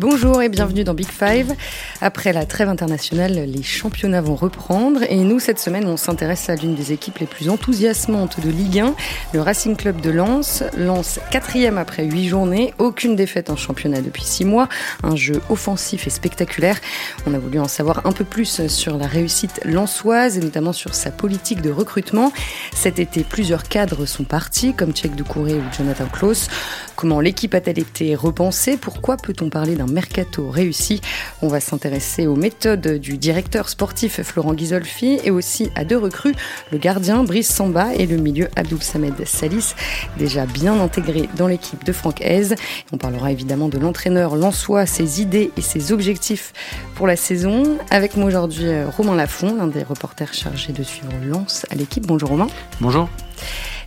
Bonjour 0.00 0.42
et 0.42 0.48
bienvenue 0.48 0.82
dans 0.82 0.92
Big 0.92 1.06
Five. 1.06 1.54
Après 2.00 2.32
la 2.32 2.46
trêve 2.46 2.68
internationale, 2.68 3.34
les 3.46 3.62
championnats 3.62 4.22
vont 4.22 4.34
reprendre 4.34 5.04
et 5.08 5.18
nous, 5.18 5.38
cette 5.38 5.60
semaine, 5.60 5.86
on 5.86 5.96
s'intéresse 5.96 6.50
à 6.50 6.56
l'une 6.56 6.74
des 6.74 6.90
équipes 6.90 7.18
les 7.18 7.26
plus 7.26 7.48
enthousiasmantes 7.48 8.40
de 8.40 8.50
Ligue 8.50 8.80
1, 8.80 8.96
le 9.34 9.40
Racing 9.40 9.76
Club 9.76 10.00
de 10.00 10.10
Lens. 10.10 10.64
Lens 10.76 11.20
quatrième 11.30 11.78
après 11.78 12.02
huit 12.06 12.26
journées, 12.26 12.74
aucune 12.78 13.14
défaite 13.14 13.50
en 13.50 13.56
championnat 13.56 14.00
depuis 14.00 14.24
six 14.24 14.44
mois, 14.44 14.68
un 15.04 15.14
jeu 15.14 15.40
offensif 15.48 16.08
et 16.08 16.10
spectaculaire. 16.10 16.80
On 17.28 17.32
a 17.32 17.38
voulu 17.38 17.60
en 17.60 17.68
savoir 17.68 18.04
un 18.04 18.10
peu 18.10 18.24
plus 18.24 18.66
sur 18.66 18.98
la 18.98 19.06
réussite 19.06 19.60
lensoise 19.64 20.38
et 20.38 20.40
notamment 20.40 20.72
sur 20.72 20.92
sa 20.92 21.12
politique 21.12 21.62
de 21.62 21.70
recrutement. 21.70 22.32
Cet 22.74 22.98
été, 22.98 23.22
plusieurs 23.22 23.62
cadres 23.62 24.06
sont 24.06 24.24
partis, 24.24 24.74
comme 24.74 24.92
Tchèque 24.92 25.14
Doucouré 25.14 25.54
ou 25.54 25.62
Jonathan 25.78 26.06
Klaus. 26.12 26.48
Comment 26.96 27.20
l'équipe 27.20 27.54
a-t-elle 27.54 27.78
été 27.78 28.16
repensée? 28.16 28.76
Pourquoi 28.76 29.16
peut-on 29.16 29.50
parler 29.50 29.76
d'un 29.76 29.83
mercato 29.86 30.50
réussi. 30.50 31.00
On 31.42 31.48
va 31.48 31.60
s'intéresser 31.60 32.26
aux 32.26 32.36
méthodes 32.36 32.98
du 32.98 33.18
directeur 33.18 33.68
sportif 33.68 34.22
Florent 34.22 34.54
Ghisolfi 34.54 35.18
et 35.24 35.30
aussi 35.30 35.70
à 35.74 35.84
deux 35.84 35.98
recrues, 35.98 36.34
le 36.72 36.78
gardien 36.78 37.24
Brice 37.24 37.52
Samba 37.52 37.94
et 37.94 38.06
le 38.06 38.16
milieu 38.16 38.48
Abdoul 38.56 38.82
Samed 38.82 39.14
Salis, 39.26 39.74
déjà 40.18 40.46
bien 40.46 40.80
intégrés 40.80 41.28
dans 41.36 41.46
l'équipe 41.46 41.84
de 41.84 41.92
Franck 41.92 42.20
Hez. 42.20 42.54
On 42.92 42.96
parlera 42.96 43.32
évidemment 43.32 43.68
de 43.68 43.78
l'entraîneur 43.78 44.36
Lançois, 44.36 44.86
ses 44.86 45.20
idées 45.20 45.50
et 45.56 45.60
ses 45.60 45.92
objectifs 45.92 46.52
pour 46.94 47.06
la 47.06 47.16
saison. 47.16 47.78
Avec 47.90 48.16
moi 48.16 48.26
aujourd'hui 48.26 48.68
Romain 48.96 49.16
Lafont, 49.16 49.56
l'un 49.56 49.66
des 49.66 49.82
reporters 49.82 50.34
chargés 50.34 50.72
de 50.72 50.82
suivre 50.82 51.12
Lens 51.24 51.66
à 51.70 51.74
l'équipe. 51.74 52.06
Bonjour 52.06 52.30
Romain. 52.30 52.48
Bonjour. 52.80 53.08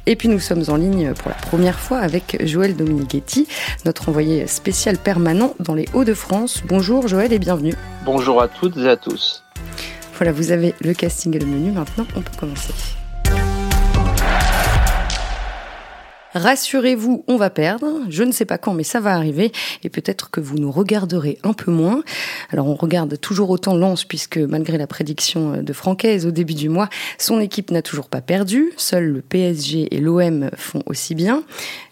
Et 0.08 0.16
puis 0.16 0.30
nous 0.30 0.40
sommes 0.40 0.64
en 0.70 0.78
ligne 0.78 1.14
pour 1.14 1.30
la 1.30 1.36
première 1.36 1.78
fois 1.78 2.00
avec 2.00 2.38
Joël 2.46 2.78
Dominighetti, 2.78 3.46
notre 3.86 4.08
envoyé 4.08 4.48
spécial 4.48 4.98
permanent 4.98 5.54
dans 5.60 5.76
les 5.76 5.86
Hauts-de-France. 5.94 6.64
Bonjour 6.66 7.10
Joël 7.10 7.34
et 7.34 7.40
bienvenue. 7.40 7.76
Bonjour 8.06 8.42
à 8.42 8.48
toutes 8.48 8.78
et 8.78 8.88
à 8.88 8.96
tous. 8.96 9.44
Voilà, 10.16 10.32
vous 10.32 10.52
avez 10.52 10.74
le 10.80 10.94
casting 10.94 11.36
et 11.36 11.40
le 11.40 11.46
menu. 11.46 11.72
Maintenant, 11.72 12.08
on 12.16 12.22
peut 12.22 12.32
commencer. 12.40 12.74
Rassurez-vous, 16.34 17.24
on 17.28 17.38
va 17.38 17.50
perdre. 17.50 18.02
Je 18.10 18.24
ne 18.24 18.32
sais 18.32 18.46
pas 18.46 18.58
quand, 18.58 18.74
mais 18.74 18.84
ça 18.84 19.00
va 19.00 19.16
arriver. 19.16 19.52
Et 19.84 19.90
peut-être 19.90 20.30
que 20.30 20.40
vous 20.40 20.58
nous 20.58 20.72
regarderez 20.72 21.40
un 21.44 21.54
peu 21.54 21.72
moins. 21.72 22.04
Alors, 22.52 22.68
on 22.68 22.76
regarde 22.76 23.20
toujours 23.20 23.50
autant 23.50 23.76
Lens, 23.76 24.04
puisque 24.04 24.38
malgré 24.38 24.78
la 24.78 24.88
prédiction 24.88 25.62
de 25.64 25.74
Francaise 25.74 26.26
au 26.26 26.32
début 26.32 26.54
du 26.54 26.70
mois, 26.70 26.90
son 27.18 27.40
équipe 27.40 27.72
n'a 27.72 27.82
toujours 27.82 28.10
pas 28.10 28.22
perdu. 28.22 28.74
Seuls 28.78 29.06
le 29.06 29.22
PSG 29.22 29.96
et 29.96 30.00
l'OM 30.00 30.50
font 30.56 30.84
aussi 30.86 31.16
bien. 31.16 31.44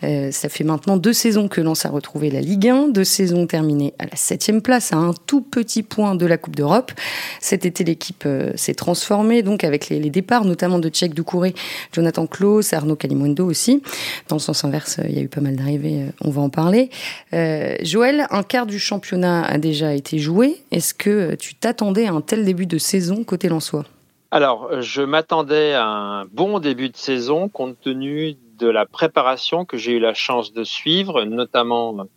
Euh, 0.03 0.31
ça 0.31 0.49
fait 0.49 0.63
maintenant 0.63 0.97
deux 0.97 1.13
saisons 1.13 1.47
que 1.47 1.61
Lens 1.61 1.85
a 1.85 1.89
retrouvé 1.89 2.29
la 2.29 2.41
Ligue 2.41 2.67
1, 2.67 2.89
deux 2.89 3.03
saisons 3.03 3.47
terminées 3.47 3.93
à 3.99 4.05
la 4.05 4.15
septième 4.15 4.61
place, 4.61 4.93
à 4.93 4.97
un 4.97 5.13
tout 5.25 5.41
petit 5.41 5.83
point 5.83 6.15
de 6.15 6.25
la 6.25 6.37
Coupe 6.37 6.55
d'Europe. 6.55 6.91
Cet 7.39 7.65
été, 7.65 7.83
l'équipe 7.83 8.23
euh, 8.25 8.51
s'est 8.55 8.75
transformée, 8.75 9.43
donc 9.43 9.63
avec 9.63 9.89
les, 9.89 9.99
les, 9.99 10.09
départs, 10.09 10.45
notamment 10.45 10.79
de 10.79 10.89
Tchèque 10.89 11.13
Doucouré, 11.13 11.55
Jonathan 11.93 12.27
Klaus, 12.27 12.73
Arnaud 12.73 12.95
Calimundo 12.95 13.45
aussi. 13.45 13.81
Dans 14.27 14.37
le 14.37 14.41
sens 14.41 14.65
inverse, 14.65 14.99
il 15.03 15.15
y 15.15 15.19
a 15.19 15.21
eu 15.21 15.27
pas 15.27 15.41
mal 15.41 15.55
d'arrivées, 15.55 16.07
on 16.21 16.31
va 16.31 16.41
en 16.41 16.49
parler. 16.49 16.89
Euh, 17.33 17.75
Joël, 17.81 18.25
un 18.31 18.43
quart 18.43 18.65
du 18.65 18.79
championnat 18.79 19.43
a 19.43 19.57
déjà 19.57 19.93
été 19.93 20.17
joué. 20.17 20.63
Est-ce 20.71 20.93
que 20.93 21.35
tu 21.35 21.53
t'attendais 21.53 22.07
à 22.07 22.13
un 22.13 22.21
tel 22.21 22.43
début 22.43 22.65
de 22.65 22.77
saison 22.79 23.23
côté 23.23 23.49
Lensois? 23.49 23.85
Alors, 24.31 24.81
je 24.81 25.01
m'attendais 25.01 25.73
à 25.73 25.85
un 25.85 26.25
bon 26.25 26.59
début 26.59 26.89
de 26.89 26.97
saison 26.97 27.49
compte 27.49 27.79
tenu 27.79 28.35
de 28.59 28.67
la 28.67 28.85
préparation 28.85 29.63
que 29.65 29.77
j'ai 29.77 29.93
eu 29.93 29.99
la 29.99 30.13
chance 30.13 30.53
de 30.53 30.63
suivre, 30.63 31.23
notamment 31.23 32.07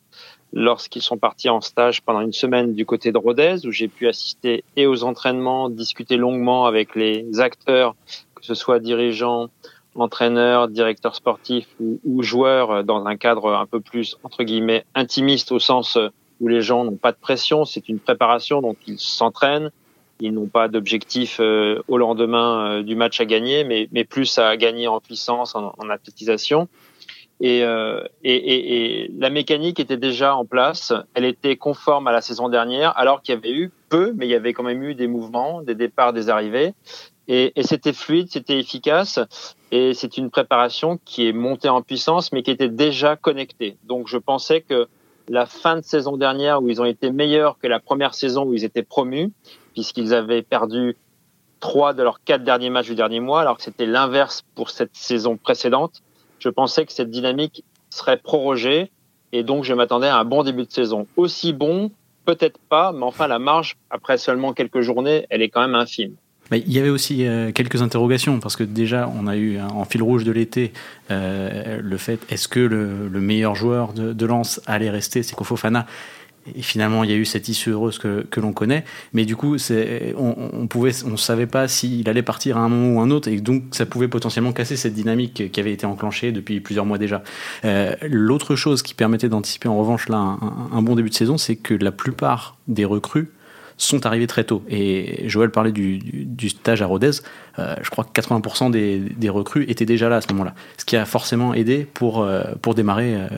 lorsqu'ils 0.53 1.03
sont 1.03 1.19
partis 1.19 1.49
en 1.49 1.61
stage 1.61 2.03
pendant 2.03 2.21
une 2.21 2.33
semaine 2.33 2.75
du 2.75 2.87
côté 2.87 3.13
de 3.13 3.19
Rodez, 3.19 3.67
où 3.67 3.71
j'ai 3.71 3.89
pu 3.89 4.09
assister 4.09 4.65
et 4.77 4.87
aux 4.87 5.05
entraînements, 5.05 5.69
discuter 5.69 6.17
longuement 6.17 6.67
avec 6.67 6.95
les 6.95 7.41
acteurs, 7.41 7.95
que 8.35 8.45
ce 8.45 8.55
soit 8.55 8.79
dirigeants, 8.79 9.49
entraîneur, 10.01 10.69
directeur 10.69 11.15
sportif 11.15 11.67
ou, 11.81 12.01
ou, 12.05 12.23
joueur 12.23 12.85
dans 12.85 13.05
un 13.07 13.17
cadre 13.17 13.55
un 13.55 13.67
peu 13.67 13.81
plus 13.81 14.17
entre 14.23 14.43
guillemets 14.45 14.85
intimiste 14.95 15.53
au 15.53 15.59
sens 15.59 15.99
où 16.41 16.49
les 16.49 16.63
gens 16.63 16.85
n'ont 16.85 16.97
pas 16.97 17.13
de 17.13 17.19
pression, 17.21 17.65
c'est 17.65 17.89
une 17.89 17.99
préparation 17.99 18.63
donc 18.63 18.77
ils 18.87 18.99
s'entraînent, 18.99 19.71
ils 20.21 20.33
n'ont 20.33 20.49
pas 20.49 20.69
d'objectif 20.69 21.39
euh, 21.41 21.81
au 21.89 21.97
lendemain 21.97 22.79
euh, 22.79 22.83
du 22.83 22.97
match 22.97 23.21
à 23.21 23.25
gagner, 23.25 23.65
mais, 23.65 23.89
mais 23.93 24.05
plus 24.05 24.39
à 24.39 24.57
gagner 24.57 24.89
en 24.89 25.01
puissance, 25.01 25.55
en, 25.55 25.75
en 25.79 25.91
athlétisation. 25.91 26.69
Et, 27.41 27.63
euh, 27.63 28.03
et, 28.25 28.35
et, 28.35 29.05
et, 29.05 29.11
la 29.17 29.31
mécanique 29.31 29.79
était 29.79 29.97
déjà 29.97 30.35
en 30.35 30.45
place, 30.45 30.93
elle 31.15 31.25
était 31.25 31.57
conforme 31.57 32.09
à 32.09 32.13
la 32.13 32.21
saison 32.21 32.49
dernière, 32.49 32.97
alors 32.99 33.23
qu'il 33.23 33.33
y 33.37 33.39
avait 33.39 33.53
eu 33.53 33.71
peu, 33.89 34.13
mais 34.17 34.27
il 34.27 34.31
y 34.31 34.35
avait 34.35 34.53
quand 34.53 34.65
même 34.65 34.83
eu 34.83 34.97
des 34.97 35.07
mouvements, 35.07 35.63
des 35.63 35.77
départs, 35.77 36.13
des 36.13 36.31
arrivées. 36.31 36.75
Et 37.31 37.53
c'était 37.61 37.93
fluide, 37.93 38.29
c'était 38.31 38.59
efficace, 38.59 39.21
et 39.71 39.95
c'est 39.95 40.17
une 40.17 40.31
préparation 40.31 40.99
qui 41.05 41.29
est 41.29 41.33
montée 41.33 41.69
en 41.69 41.83
puissance, 41.83 42.33
mais 42.33 42.43
qui 42.43 42.51
était 42.51 42.69
déjà 42.69 43.17
connectée. 43.17 43.77
Donc 43.85 44.09
je 44.09 44.19
pensais 44.19 44.63
que 44.63 44.89
la 45.29 45.47
fin 45.47 45.77
de 45.77 45.83
saison 45.83 46.17
dernière, 46.17 46.63
où 46.63 46.69
ils 46.69 46.81
ont 46.81 46.87
été 46.87 47.11
meilleurs 47.11 47.59
que 47.59 47.67
la 47.67 47.81
première 47.81 48.15
saison 48.15 48.45
où 48.47 48.55
ils 48.55 48.65
étaient 48.65 48.83
promus, 48.83 49.31
puisqu'ils 49.75 50.15
avaient 50.15 50.43
perdu 50.43 50.97
trois 51.61 51.93
de 51.93 52.03
leurs 52.03 52.23
quatre 52.23 52.45
derniers 52.45 52.71
matchs 52.71 52.87
du 52.87 52.95
dernier 52.95 53.21
mois, 53.21 53.43
alors 53.43 53.57
que 53.59 53.63
c'était 53.63 53.87
l'inverse 53.87 54.43
pour 54.55 54.71
cette 54.71 54.97
saison 54.97 55.37
précédente, 55.37 56.03
je 56.39 56.49
pensais 56.49 56.87
que 56.87 56.93
cette 56.93 57.11
dynamique 57.11 57.65
serait 57.91 58.17
prorogée, 58.17 58.91
et 59.33 59.43
donc 59.43 59.65
je 59.65 59.75
m'attendais 59.75 60.07
à 60.07 60.19
un 60.19 60.25
bon 60.25 60.45
début 60.45 60.65
de 60.65 60.71
saison. 60.71 61.07
Aussi 61.17 61.53
bon, 61.53 61.91
peut-être 62.25 62.59
pas, 62.69 62.93
mais 62.93 63.05
enfin 63.05 63.27
la 63.27 63.39
marge, 63.39 63.77
après 63.91 64.19
seulement 64.19 64.53
quelques 64.53 64.81
journées, 64.81 65.27
elle 65.31 65.43
est 65.43 65.51
quand 65.51 65.61
même 65.61 65.75
infime. 65.75 66.17
Mais 66.51 66.63
il 66.67 66.73
y 66.73 66.79
avait 66.79 66.89
aussi 66.89 67.27
euh, 67.27 67.53
quelques 67.53 67.83
interrogations 67.83 68.41
parce 68.41 68.57
que 68.57 68.65
déjà 68.65 69.11
on 69.15 69.27
a 69.27 69.37
eu 69.37 69.59
en 69.61 69.85
fil 69.85 70.03
rouge 70.03 70.25
de 70.25 70.33
l'été 70.33 70.73
euh, 71.11 71.81
le 71.83 71.97
fait 71.97 72.21
est-ce 72.31 72.49
que 72.49 72.61
le, 72.61 73.09
le, 73.09 73.21
meilleur 73.21 73.55
joueur 73.55 73.93
de, 73.93 74.13
de 74.13 74.27
Lens 74.27 74.61
allait 74.67 74.91
rester? 74.91 75.23
C'est 75.23 75.37
Fofana 75.39 75.87
et 76.55 76.63
finalement 76.63 77.05
il 77.05 77.11
y 77.11 77.13
a 77.13 77.17
eu 77.17 77.25
cette 77.25 77.49
issue 77.49 77.71
heureuse 77.71 77.99
que, 77.99 78.27
que 78.31 78.41
l'on 78.41 78.53
connaît. 78.53 78.85
Mais 79.13 79.25
du 79.25 79.37
coup 79.37 79.57
on, 80.17 80.51
on 80.53 80.67
pouvait 80.67 80.93
on 81.05 81.17
savait 81.17 81.47
pas 81.47 81.69
s'il 81.69 82.09
allait 82.09 82.23
partir 82.23 82.57
à 82.57 82.61
un 82.61 82.69
moment 82.69 82.99
ou 82.99 83.01
un 83.01 83.11
autre 83.11 83.29
et 83.29 83.41
donc 83.41 83.65
ça 83.73 83.87
pouvait 83.87 84.09
potentiellement 84.09 84.53
casser 84.53 84.77
cette 84.77 84.95
dynamique 84.95 85.51
qui 85.51 85.61
avait 85.61 85.73
été 85.73 85.87
enclenchée 85.87 86.33
depuis 86.33 86.61
plusieurs 86.61 86.87
mois 86.87 86.99
déjà. 86.99 87.23
Euh, 87.65 87.95
l'autre 88.03 88.57
chose 88.57 88.83
qui 88.83 88.95
permettait 88.95 89.29
d'anticiper 89.29 89.69
en 89.69 89.79
revanche 89.79 90.09
là 90.09 90.19
un, 90.19 90.69
un 90.73 90.83
bon 90.83 90.95
début 90.95 91.11
de 91.11 91.15
saison 91.15 91.39
c'est 91.39 91.57
que 91.57 91.75
la 91.75 91.93
plupart 91.93 92.57
des 92.67 92.85
recrues 92.85 93.31
sont 93.79 94.05
arrivés 94.07 94.27
très 94.27 94.45
tôt. 94.45 94.63
Et 94.69 95.29
Joël 95.29 95.51
parlait 95.51 95.73
du, 95.73 96.49
stage 96.49 96.83
à 96.83 96.87
Rodez. 96.87 97.11
Euh, 97.59 97.75
je 97.81 97.91
crois 97.91 98.05
que 98.05 98.21
80% 98.21 98.71
des, 98.71 98.99
des, 98.99 99.29
recrues 99.29 99.65
étaient 99.69 99.87
déjà 99.87 100.09
là 100.09 100.17
à 100.17 100.21
ce 100.21 100.29
moment-là. 100.33 100.55
Ce 100.77 100.85
qui 100.85 100.97
a 100.97 101.05
forcément 101.05 101.55
aidé 101.55 101.87
pour, 101.95 102.23
euh, 102.23 102.43
démarrer 102.75 103.15
euh, 103.15 103.29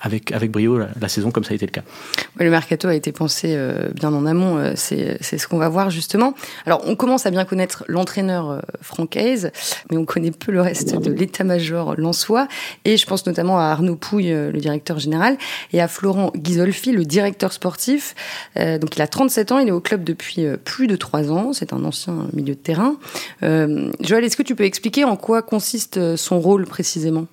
avec, 0.00 0.32
avec 0.32 0.50
brio 0.50 0.78
la, 0.78 1.08
saison 1.08 1.30
comme 1.30 1.44
ça 1.44 1.52
a 1.52 1.54
été 1.54 1.66
le 1.66 1.72
cas. 1.72 1.82
Oui, 2.38 2.44
le 2.44 2.50
mercato 2.50 2.88
a 2.88 2.94
été 2.94 3.12
pensé 3.12 3.54
euh, 3.54 3.88
bien 3.94 4.12
en 4.12 4.26
amont, 4.26 4.56
euh, 4.56 4.72
c'est 4.76 5.18
ce 5.20 5.48
qu'on 5.48 5.58
va 5.58 5.68
voir 5.68 5.90
justement. 5.90 6.34
Alors 6.66 6.82
on 6.86 6.96
commence 6.96 7.26
à 7.26 7.30
bien 7.30 7.44
connaître 7.44 7.84
l'entraîneur 7.88 8.50
euh, 8.50 8.60
Francaise, 8.80 9.50
mais 9.90 9.96
on 9.96 10.04
connaît 10.04 10.30
peu 10.30 10.52
le 10.52 10.60
reste 10.60 10.96
de 10.96 11.12
l'état-major 11.12 11.96
lensois, 11.96 12.48
et 12.84 12.96
je 12.96 13.06
pense 13.06 13.26
notamment 13.26 13.58
à 13.58 13.64
Arnaud 13.64 13.96
Pouille, 13.96 14.30
le 14.30 14.58
directeur 14.58 14.98
général, 14.98 15.36
et 15.72 15.80
à 15.80 15.88
Florent 15.88 16.32
Ghisolfi, 16.36 16.92
le 16.92 17.04
directeur 17.04 17.52
sportif. 17.52 18.14
Euh, 18.56 18.78
donc 18.78 18.96
il 18.96 19.02
a 19.02 19.06
37 19.06 19.52
ans, 19.52 19.58
il 19.58 19.68
est 19.68 19.72
au 19.72 19.80
club 19.80 20.04
depuis 20.04 20.46
plus 20.64 20.86
de 20.86 20.96
3 20.96 21.30
ans, 21.30 21.52
c'est 21.52 21.72
un 21.72 21.84
ancien 21.84 22.26
milieu 22.32 22.54
de 22.54 22.60
terrain. 22.60 22.96
Euh, 23.42 23.90
Joël, 24.00 24.24
est-ce 24.24 24.36
que 24.36 24.42
tu 24.42 24.54
peux 24.54 24.64
expliquer 24.64 25.04
en 25.04 25.16
quoi 25.16 25.42
consiste 25.42 26.16
son 26.16 26.40
rôle 26.40 26.66
précisément? 26.66 27.26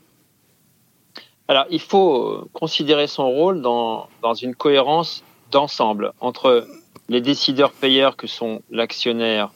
Alors, 1.48 1.66
il 1.70 1.80
faut 1.80 2.50
considérer 2.52 3.08
son 3.08 3.30
rôle 3.30 3.62
dans, 3.62 4.08
dans 4.22 4.34
une 4.34 4.54
cohérence 4.54 5.24
d'ensemble 5.52 6.12
entre 6.20 6.68
les 7.08 7.22
décideurs 7.22 7.72
payeurs 7.72 8.18
que 8.18 8.28
sont 8.28 8.62
l'actionnaire 8.70 9.52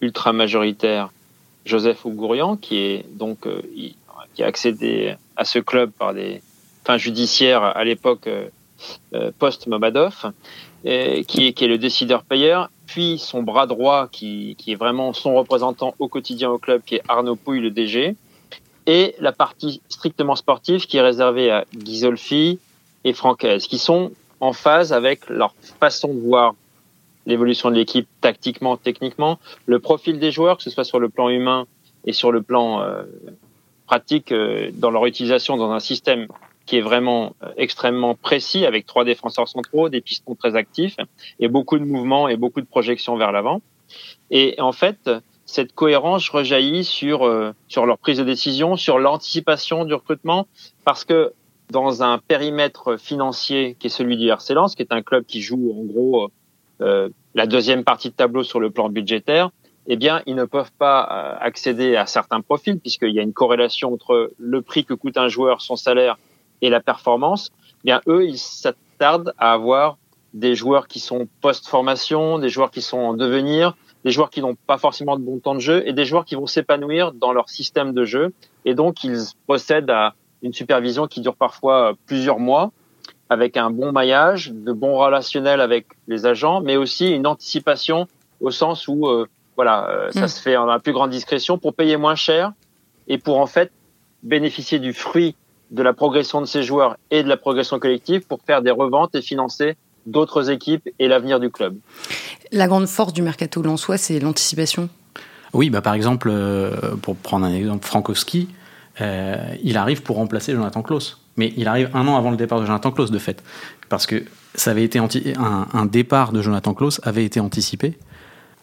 ultra 0.00 0.32
majoritaire 0.32 1.10
Joseph 1.64 2.04
Ougourian, 2.04 2.56
qui 2.56 2.78
est 2.78 3.04
donc 3.16 3.46
euh, 3.46 3.60
qui 4.34 4.42
a 4.42 4.46
accédé 4.46 5.16
à 5.36 5.44
ce 5.44 5.58
club 5.58 5.90
par 5.90 6.14
des 6.14 6.40
fins 6.84 6.98
judiciaires 6.98 7.64
à 7.64 7.82
l'époque 7.82 8.28
euh, 8.28 9.32
post-Mobadov, 9.40 10.32
qui, 10.84 11.52
qui 11.52 11.64
est 11.64 11.68
le 11.68 11.78
décideur 11.78 12.22
payeur, 12.22 12.70
puis 12.86 13.18
son 13.18 13.42
bras 13.42 13.66
droit, 13.66 14.06
qui, 14.06 14.54
qui 14.56 14.70
est 14.70 14.76
vraiment 14.76 15.12
son 15.12 15.34
représentant 15.34 15.94
au 15.98 16.06
quotidien 16.06 16.48
au 16.48 16.58
club, 16.58 16.82
qui 16.86 16.94
est 16.94 17.02
Arnaud 17.08 17.34
Pouille, 17.34 17.60
le 17.60 17.70
DG, 17.70 18.14
et 18.88 19.14
la 19.20 19.32
partie 19.32 19.82
strictement 19.90 20.34
sportive 20.34 20.86
qui 20.86 20.96
est 20.96 21.02
réservée 21.02 21.50
à 21.50 21.66
Ghisolfi 21.76 22.58
et 23.04 23.12
Francaise, 23.12 23.66
qui 23.66 23.78
sont 23.78 24.12
en 24.40 24.54
phase 24.54 24.94
avec 24.94 25.28
leur 25.28 25.54
façon 25.78 26.14
de 26.14 26.20
voir 26.20 26.54
l'évolution 27.26 27.70
de 27.70 27.74
l'équipe 27.74 28.08
tactiquement, 28.22 28.78
techniquement, 28.78 29.38
le 29.66 29.78
profil 29.78 30.18
des 30.18 30.32
joueurs, 30.32 30.56
que 30.56 30.62
ce 30.62 30.70
soit 30.70 30.84
sur 30.84 30.98
le 30.98 31.10
plan 31.10 31.28
humain 31.28 31.66
et 32.06 32.14
sur 32.14 32.32
le 32.32 32.40
plan 32.40 32.80
euh, 32.80 33.02
pratique, 33.86 34.32
euh, 34.32 34.70
dans 34.72 34.90
leur 34.90 35.04
utilisation 35.04 35.58
dans 35.58 35.70
un 35.70 35.80
système 35.80 36.26
qui 36.64 36.78
est 36.78 36.80
vraiment 36.80 37.34
euh, 37.42 37.50
extrêmement 37.58 38.14
précis 38.14 38.64
avec 38.64 38.86
trois 38.86 39.04
défenseurs 39.04 39.48
centraux, 39.48 39.90
des 39.90 40.00
pistons 40.00 40.34
très 40.34 40.56
actifs 40.56 40.96
et 41.40 41.48
beaucoup 41.48 41.78
de 41.78 41.84
mouvements 41.84 42.26
et 42.26 42.38
beaucoup 42.38 42.62
de 42.62 42.66
projections 42.66 43.18
vers 43.18 43.32
l'avant. 43.32 43.60
Et 44.30 44.58
en 44.58 44.72
fait, 44.72 45.10
cette 45.48 45.72
cohérence 45.72 46.28
rejaillit 46.28 46.84
sur 46.84 47.26
euh, 47.26 47.52
sur 47.68 47.86
leur 47.86 47.96
prise 47.96 48.18
de 48.18 48.24
décision, 48.24 48.76
sur 48.76 48.98
l'anticipation 48.98 49.86
du 49.86 49.94
recrutement, 49.94 50.46
parce 50.84 51.06
que 51.06 51.32
dans 51.70 52.02
un 52.02 52.18
périmètre 52.18 52.98
financier 52.98 53.74
qui 53.80 53.86
est 53.86 53.90
celui 53.90 54.18
du 54.18 54.28
RC 54.28 54.52
Lens, 54.54 54.74
qui 54.74 54.82
est 54.82 54.92
un 54.92 55.00
club 55.00 55.24
qui 55.24 55.40
joue 55.40 55.74
en 55.74 55.84
gros 55.84 56.30
euh, 56.82 57.08
la 57.34 57.46
deuxième 57.46 57.82
partie 57.82 58.10
de 58.10 58.14
tableau 58.14 58.42
sur 58.42 58.60
le 58.60 58.70
plan 58.70 58.90
budgétaire, 58.90 59.50
eh 59.86 59.96
bien, 59.96 60.20
ils 60.26 60.34
ne 60.34 60.44
peuvent 60.44 60.72
pas 60.78 61.08
euh, 61.10 61.36
accéder 61.40 61.96
à 61.96 62.04
certains 62.04 62.42
profils 62.42 62.78
puisqu'il 62.78 63.14
y 63.14 63.18
a 63.18 63.22
une 63.22 63.32
corrélation 63.32 63.94
entre 63.94 64.32
le 64.38 64.60
prix 64.60 64.84
que 64.84 64.92
coûte 64.92 65.16
un 65.16 65.28
joueur, 65.28 65.62
son 65.62 65.76
salaire 65.76 66.18
et 66.60 66.68
la 66.68 66.80
performance. 66.80 67.52
Eh 67.84 67.86
bien, 67.86 68.02
eux, 68.06 68.26
ils 68.26 68.38
s'attardent 68.38 69.32
à 69.38 69.54
avoir 69.54 69.96
des 70.34 70.54
joueurs 70.54 70.88
qui 70.88 71.00
sont 71.00 71.26
post-formation, 71.40 72.38
des 72.38 72.50
joueurs 72.50 72.70
qui 72.70 72.82
sont 72.82 72.98
en 72.98 73.14
devenir, 73.14 73.74
des 74.04 74.10
joueurs 74.10 74.30
qui 74.30 74.40
n'ont 74.40 74.54
pas 74.54 74.78
forcément 74.78 75.16
de 75.16 75.22
bon 75.22 75.38
temps 75.38 75.54
de 75.54 75.60
jeu 75.60 75.82
et 75.86 75.92
des 75.92 76.04
joueurs 76.04 76.24
qui 76.24 76.34
vont 76.34 76.46
s'épanouir 76.46 77.12
dans 77.12 77.32
leur 77.32 77.48
système 77.48 77.92
de 77.92 78.04
jeu. 78.04 78.32
Et 78.64 78.74
donc, 78.74 79.04
ils 79.04 79.18
procèdent 79.46 79.90
à 79.90 80.14
une 80.42 80.52
supervision 80.52 81.06
qui 81.06 81.20
dure 81.20 81.34
parfois 81.34 81.94
plusieurs 82.06 82.38
mois 82.38 82.70
avec 83.30 83.56
un 83.56 83.70
bon 83.70 83.92
maillage, 83.92 84.52
de 84.52 84.72
bons 84.72 84.96
relationnels 84.96 85.60
avec 85.60 85.86
les 86.06 86.26
agents, 86.26 86.60
mais 86.60 86.76
aussi 86.76 87.10
une 87.10 87.26
anticipation 87.26 88.06
au 88.40 88.50
sens 88.50 88.88
où 88.88 89.06
euh, 89.06 89.26
voilà, 89.56 89.88
euh, 89.90 90.10
ça 90.12 90.24
mm. 90.24 90.28
se 90.28 90.40
fait 90.40 90.56
en 90.56 90.64
la 90.64 90.78
plus 90.78 90.92
grande 90.92 91.10
discrétion 91.10 91.58
pour 91.58 91.74
payer 91.74 91.96
moins 91.96 92.14
cher 92.14 92.52
et 93.08 93.18
pour 93.18 93.38
en 93.38 93.46
fait 93.46 93.70
bénéficier 94.22 94.78
du 94.78 94.92
fruit 94.92 95.34
de 95.70 95.82
la 95.82 95.92
progression 95.92 96.40
de 96.40 96.46
ces 96.46 96.62
joueurs 96.62 96.96
et 97.10 97.22
de 97.22 97.28
la 97.28 97.36
progression 97.36 97.78
collective 97.78 98.26
pour 98.26 98.40
faire 98.42 98.62
des 98.62 98.70
reventes 98.70 99.14
et 99.14 99.22
financer 99.22 99.76
d'autres 100.06 100.50
équipes 100.50 100.88
et 100.98 101.08
l'avenir 101.08 101.40
du 101.40 101.50
club. 101.50 101.76
La 102.52 102.66
grande 102.66 102.86
force 102.86 103.12
du 103.12 103.22
mercato 103.22 103.62
lensois, 103.62 103.98
c'est 103.98 104.20
l'anticipation. 104.20 104.88
Oui, 105.52 105.70
bah 105.70 105.80
par 105.80 105.94
exemple, 105.94 106.28
euh, 106.30 106.96
pour 107.02 107.16
prendre 107.16 107.46
un 107.46 107.52
exemple, 107.52 107.86
Frankowski, 107.86 108.48
euh, 109.00 109.36
il 109.62 109.76
arrive 109.76 110.02
pour 110.02 110.16
remplacer 110.16 110.52
Jonathan 110.52 110.82
Klaus. 110.82 111.20
Mais 111.36 111.52
il 111.56 111.68
arrive 111.68 111.90
un 111.94 112.06
an 112.08 112.16
avant 112.16 112.30
le 112.30 112.36
départ 112.36 112.60
de 112.60 112.66
Jonathan 112.66 112.90
Klaus, 112.90 113.10
de 113.10 113.18
fait. 113.18 113.42
Parce 113.88 114.06
que 114.06 114.24
ça 114.54 114.72
avait 114.72 114.82
été 114.84 114.98
un, 114.98 115.08
un, 115.72 115.86
départ 115.86 116.32
de 116.32 116.42
Jonathan 116.42 116.74
Klaus 116.74 117.00
avait 117.04 117.24
été 117.24 117.38
anticipé. 117.38 117.96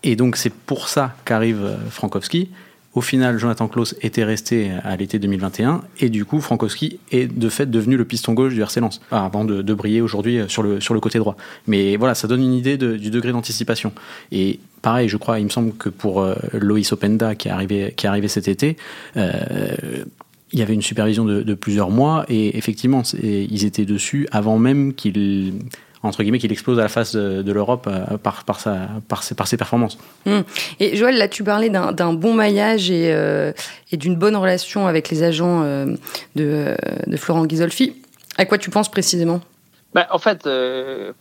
Et 0.04 0.16
donc 0.16 0.36
c'est 0.36 0.54
pour 0.54 0.90
ça 0.90 1.16
qu'arrive 1.24 1.64
euh, 1.64 1.78
Frankowski. 1.90 2.50
Au 2.96 3.02
final, 3.02 3.38
Jonathan 3.38 3.68
Klaus 3.68 3.94
était 4.02 4.24
resté 4.24 4.72
à 4.84 4.96
l'été 4.96 5.20
2021 5.20 5.82
et 6.00 6.10
du 6.10 6.24
coup, 6.24 6.40
Frankowski 6.40 6.98
est 7.12 7.28
de 7.28 7.50
fait 7.50 7.70
devenu 7.70 7.98
le 7.98 8.06
piston 8.06 8.34
gauche 8.34 8.54
du 8.54 8.62
RC 8.62 8.80
Lens 8.80 9.02
avant 9.12 9.44
de, 9.44 9.74
briller 9.74 10.00
aujourd'hui 10.00 10.40
sur 10.48 10.64
le, 10.64 10.80
sur 10.80 10.94
le 10.94 11.02
côté 11.02 11.20
droit. 11.20 11.36
Mais 11.68 11.98
voilà, 11.98 12.16
ça 12.16 12.30
donne 12.30 12.42
une 12.42 12.54
idée 12.54 12.78
du 12.78 13.10
degré 13.10 13.34
d'anticipation. 13.34 13.92
Et 14.32 14.62
pareil, 14.82 15.10
je 15.10 15.18
crois, 15.18 15.40
il 15.40 15.44
me 15.44 15.50
semble 15.50 15.74
que 15.74 15.90
pour 15.90 16.22
euh, 16.22 16.36
Loïs 16.54 16.90
Openda 16.94 17.36
qui 17.36 17.50
est 17.50 17.52
arrivé, 17.52 17.94
qui 17.98 18.08
est 18.08 18.28
cet 18.30 18.48
été, 18.48 18.78
euh, 19.18 19.76
il 20.54 20.60
y 20.60 20.62
avait 20.62 20.74
une 20.74 20.82
supervision 20.82 21.26
de, 21.26 21.44
de 21.44 21.54
plusieurs 21.54 21.90
mois 21.90 22.26
et 22.30 22.58
effectivement, 22.58 23.02
ils 23.22 23.66
étaient 23.66 23.84
dessus 23.84 24.26
avant 24.32 24.58
même 24.58 24.94
qu'il 24.94 25.54
entre 26.06 26.24
guillemets, 26.24 26.40
qu'il 26.40 26.52
explose 26.52 26.80
à 26.80 26.84
la 26.84 26.90
face 26.90 27.16
de, 27.16 27.52
l'Europe 27.52 27.88
euh, 27.88 28.18
par, 28.18 28.44
par, 28.44 28.60
sa, 28.60 28.88
par, 29.08 29.24
ses, 29.24 29.36
par 29.36 29.48
ses 29.48 29.58
performances. 29.58 29.98
Hum. 30.26 30.44
Et 30.80 30.96
Joël, 30.96 31.18
là, 31.18 31.28
tu 31.28 31.44
parlais 31.44 31.70
d'un 31.70 32.14
bon 32.14 32.34
maillage 32.34 32.92
et, 32.92 33.12
euh, 33.14 33.52
et 33.92 33.98
d'une 33.98 34.16
bonne 34.16 34.36
relation 34.36 34.88
avec 34.88 35.10
les 35.10 35.24
agents 35.24 35.64
euh, 35.64 35.96
de, 36.36 36.76
de, 37.08 37.18
Florent 37.18 37.46
Ghisolfi. 37.46 37.96
À 38.38 38.46
quoi 38.46 38.58
tu 38.58 38.70
penses 38.70 38.90
précisément? 38.90 39.42
Bah, 39.94 40.08
En 40.12 40.20
fait, 40.20 40.48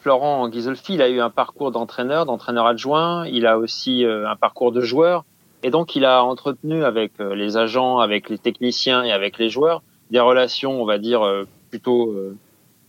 Florent 0.00 0.48
Ghisolfi, 0.48 0.94
il 0.94 1.02
a 1.02 1.08
eu 1.08 1.20
un 1.20 1.30
parcours 1.30 1.70
d'entraîneur, 1.70 2.26
d'entraîneur 2.26 2.66
adjoint. 2.66 3.26
Il 3.26 3.46
a 3.46 3.58
aussi 3.58 4.04
un 4.04 4.36
parcours 4.36 4.72
de 4.72 4.80
joueur. 4.80 5.24
Et 5.62 5.70
donc, 5.70 5.94
il 5.96 6.04
a 6.04 6.24
entretenu 6.24 6.84
avec 6.84 7.12
les 7.18 7.56
agents, 7.56 7.98
avec 7.98 8.28
les 8.28 8.38
techniciens 8.38 9.04
et 9.04 9.12
avec 9.12 9.38
les 9.38 9.48
joueurs 9.48 9.82
des 10.10 10.20
relations, 10.20 10.82
on 10.82 10.84
va 10.84 10.98
dire, 10.98 11.22
plutôt 11.70 12.14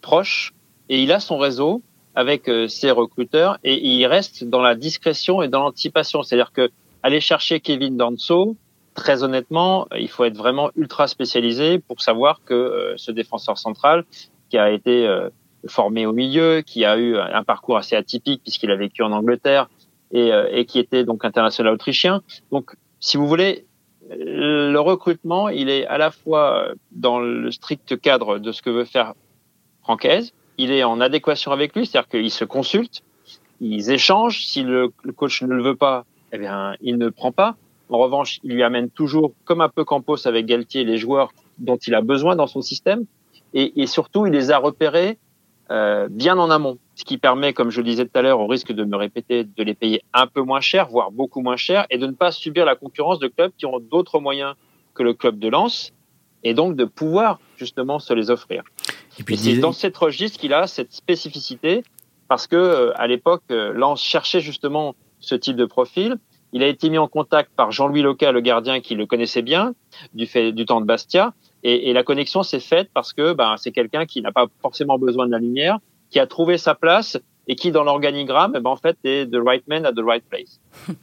proches 0.01 0.53
et 0.89 1.01
il 1.01 1.11
a 1.11 1.19
son 1.19 1.37
réseau 1.37 1.81
avec 2.15 2.47
euh, 2.47 2.67
ses 2.67 2.91
recruteurs 2.91 3.57
et 3.63 3.85
il 3.85 4.05
reste 4.05 4.43
dans 4.45 4.61
la 4.61 4.75
discrétion 4.75 5.41
et 5.41 5.47
dans 5.47 5.61
l'anticipation. 5.61 6.23
C'est-à-dire 6.23 6.51
que 6.51 6.69
aller 7.03 7.19
chercher 7.19 7.59
Kevin 7.59 7.97
Danso, 7.97 8.55
très 8.93 9.23
honnêtement, 9.23 9.87
il 9.97 10.09
faut 10.09 10.23
être 10.23 10.37
vraiment 10.37 10.71
ultra 10.75 11.07
spécialisé 11.07 11.79
pour 11.79 12.01
savoir 12.01 12.41
que 12.45 12.53
euh, 12.53 12.93
ce 12.97 13.11
défenseur 13.11 13.57
central 13.57 14.05
qui 14.49 14.57
a 14.57 14.71
été 14.71 15.05
euh, 15.07 15.29
formé 15.67 16.05
au 16.05 16.13
milieu, 16.13 16.61
qui 16.61 16.85
a 16.85 16.97
eu 16.97 17.17
un 17.17 17.43
parcours 17.43 17.77
assez 17.77 17.95
atypique 17.95 18.41
puisqu'il 18.43 18.71
a 18.71 18.75
vécu 18.75 19.01
en 19.01 19.11
Angleterre 19.11 19.67
et, 20.11 20.29
et 20.51 20.65
qui 20.65 20.77
était 20.77 21.03
donc 21.03 21.25
international 21.25 21.73
autrichien. 21.73 22.21
Donc, 22.51 22.75
si 22.99 23.17
vous 23.17 23.27
voulez, 23.27 23.65
le 24.11 24.77
recrutement, 24.77 25.49
il 25.49 25.67
est 25.69 25.87
à 25.87 25.97
la 25.97 26.11
fois 26.11 26.67
dans 26.91 27.19
le 27.19 27.49
strict 27.49 27.99
cadre 27.99 28.37
de 28.37 28.51
ce 28.51 28.61
que 28.61 28.69
veut 28.69 28.85
faire 28.85 29.15
Francaise, 29.81 30.33
il 30.57 30.71
est 30.71 30.83
en 30.83 31.01
adéquation 31.01 31.51
avec 31.51 31.75
lui, 31.75 31.85
c'est-à-dire 31.85 32.09
qu'ils 32.09 32.31
se 32.31 32.45
consultent, 32.45 33.03
ils 33.61 33.91
échangent. 33.91 34.45
Si 34.45 34.63
le, 34.63 34.91
coach 35.15 35.41
ne 35.41 35.53
le 35.53 35.63
veut 35.63 35.75
pas, 35.75 36.05
eh 36.31 36.37
bien, 36.37 36.75
il 36.81 36.97
ne 36.97 37.09
prend 37.09 37.31
pas. 37.31 37.55
En 37.89 37.97
revanche, 37.97 38.39
il 38.43 38.53
lui 38.53 38.63
amène 38.63 38.89
toujours, 38.89 39.33
comme 39.45 39.61
un 39.61 39.69
peu 39.69 39.83
Campos 39.83 40.27
avec 40.27 40.45
Galtier, 40.45 40.83
les 40.83 40.97
joueurs 40.97 41.31
dont 41.59 41.77
il 41.77 41.93
a 41.93 42.01
besoin 42.01 42.35
dans 42.35 42.47
son 42.47 42.61
système. 42.61 43.05
Et, 43.53 43.87
surtout, 43.87 44.25
il 44.25 44.33
les 44.33 44.51
a 44.51 44.57
repérés 44.57 45.17
euh, 45.71 46.09
bien 46.11 46.37
en 46.37 46.51
amont, 46.51 46.77
ce 46.95 47.05
qui 47.05 47.17
permet, 47.17 47.53
comme 47.53 47.69
je 47.69 47.79
le 47.79 47.85
disais 47.85 48.05
tout 48.05 48.17
à 48.19 48.21
l'heure, 48.21 48.41
au 48.41 48.47
risque 48.47 48.73
de 48.73 48.83
me 48.83 48.97
répéter, 48.97 49.45
de 49.45 49.63
les 49.63 49.73
payer 49.73 50.03
un 50.13 50.27
peu 50.27 50.41
moins 50.41 50.59
cher, 50.59 50.89
voire 50.89 51.09
beaucoup 51.09 51.41
moins 51.41 51.55
cher, 51.55 51.85
et 51.89 51.97
de 51.97 52.05
ne 52.05 52.11
pas 52.11 52.31
subir 52.31 52.65
la 52.65 52.75
concurrence 52.75 53.19
de 53.19 53.27
clubs 53.27 53.51
qui 53.57 53.65
ont 53.65 53.79
d'autres 53.79 54.19
moyens 54.19 54.55
que 54.93 55.03
le 55.03 55.13
club 55.13 55.39
de 55.39 55.47
Lens, 55.47 55.93
et 56.43 56.53
donc 56.53 56.75
de 56.75 56.85
pouvoir 56.85 57.39
justement 57.57 57.99
se 57.99 58.13
les 58.13 58.29
offrir. 58.29 58.63
Et 59.19 59.23
puis 59.23 59.37
c'est 59.37 59.57
dans 59.57 59.71
cette 59.71 59.97
registre 59.97 60.39
qu'il 60.39 60.53
a 60.53 60.67
cette 60.67 60.93
spécificité 60.93 61.83
parce 62.27 62.47
que 62.47 62.55
euh, 62.55 62.91
à 62.95 63.07
l'époque, 63.07 63.43
euh, 63.51 63.73
Lens 63.73 64.01
cherchait 64.01 64.41
justement 64.41 64.95
ce 65.19 65.35
type 65.35 65.55
de 65.55 65.65
profil. 65.65 66.17
Il 66.53 66.63
a 66.63 66.67
été 66.67 66.89
mis 66.89 66.97
en 66.97 67.07
contact 67.07 67.51
par 67.55 67.71
Jean-Louis 67.71 68.01
Loca, 68.01 68.31
le 68.31 68.41
gardien, 68.41 68.79
qui 68.79 68.95
le 68.95 69.05
connaissait 69.05 69.41
bien 69.41 69.73
du 70.13 70.25
fait 70.25 70.51
du 70.51 70.65
temps 70.65 70.79
de 70.79 70.85
Bastia, 70.85 71.33
et, 71.63 71.89
et 71.89 71.93
la 71.93 72.03
connexion 72.03 72.43
s'est 72.43 72.59
faite 72.59 72.89
parce 72.93 73.11
que 73.13 73.33
ben, 73.33 73.55
c'est 73.57 73.71
quelqu'un 73.71 74.05
qui 74.05 74.21
n'a 74.21 74.31
pas 74.31 74.47
forcément 74.61 74.97
besoin 74.97 75.25
de 75.25 75.31
la 75.31 75.39
lumière, 75.39 75.79
qui 76.09 76.19
a 76.19 76.27
trouvé 76.27 76.57
sa 76.57 76.75
place 76.75 77.17
et 77.47 77.55
qui, 77.55 77.71
dans 77.71 77.83
l'organigramme, 77.83 78.53
ben, 78.53 78.65
en 78.65 78.75
fait, 78.75 78.97
est 79.03 79.31
the 79.31 79.37
right 79.43 79.67
man 79.67 79.85
at 79.85 79.93
the 79.93 80.03
right 80.03 80.23
place. 80.29 80.59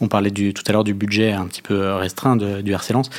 On 0.00 0.08
parlait 0.08 0.30
du, 0.30 0.52
tout 0.52 0.62
à 0.66 0.72
l'heure 0.72 0.84
du 0.84 0.94
budget 0.94 1.32
un 1.32 1.46
petit 1.46 1.62
peu 1.62 1.94
restreint 1.94 2.36
de, 2.36 2.60
du 2.60 2.72
RC 2.72 2.92
Lens 2.92 3.10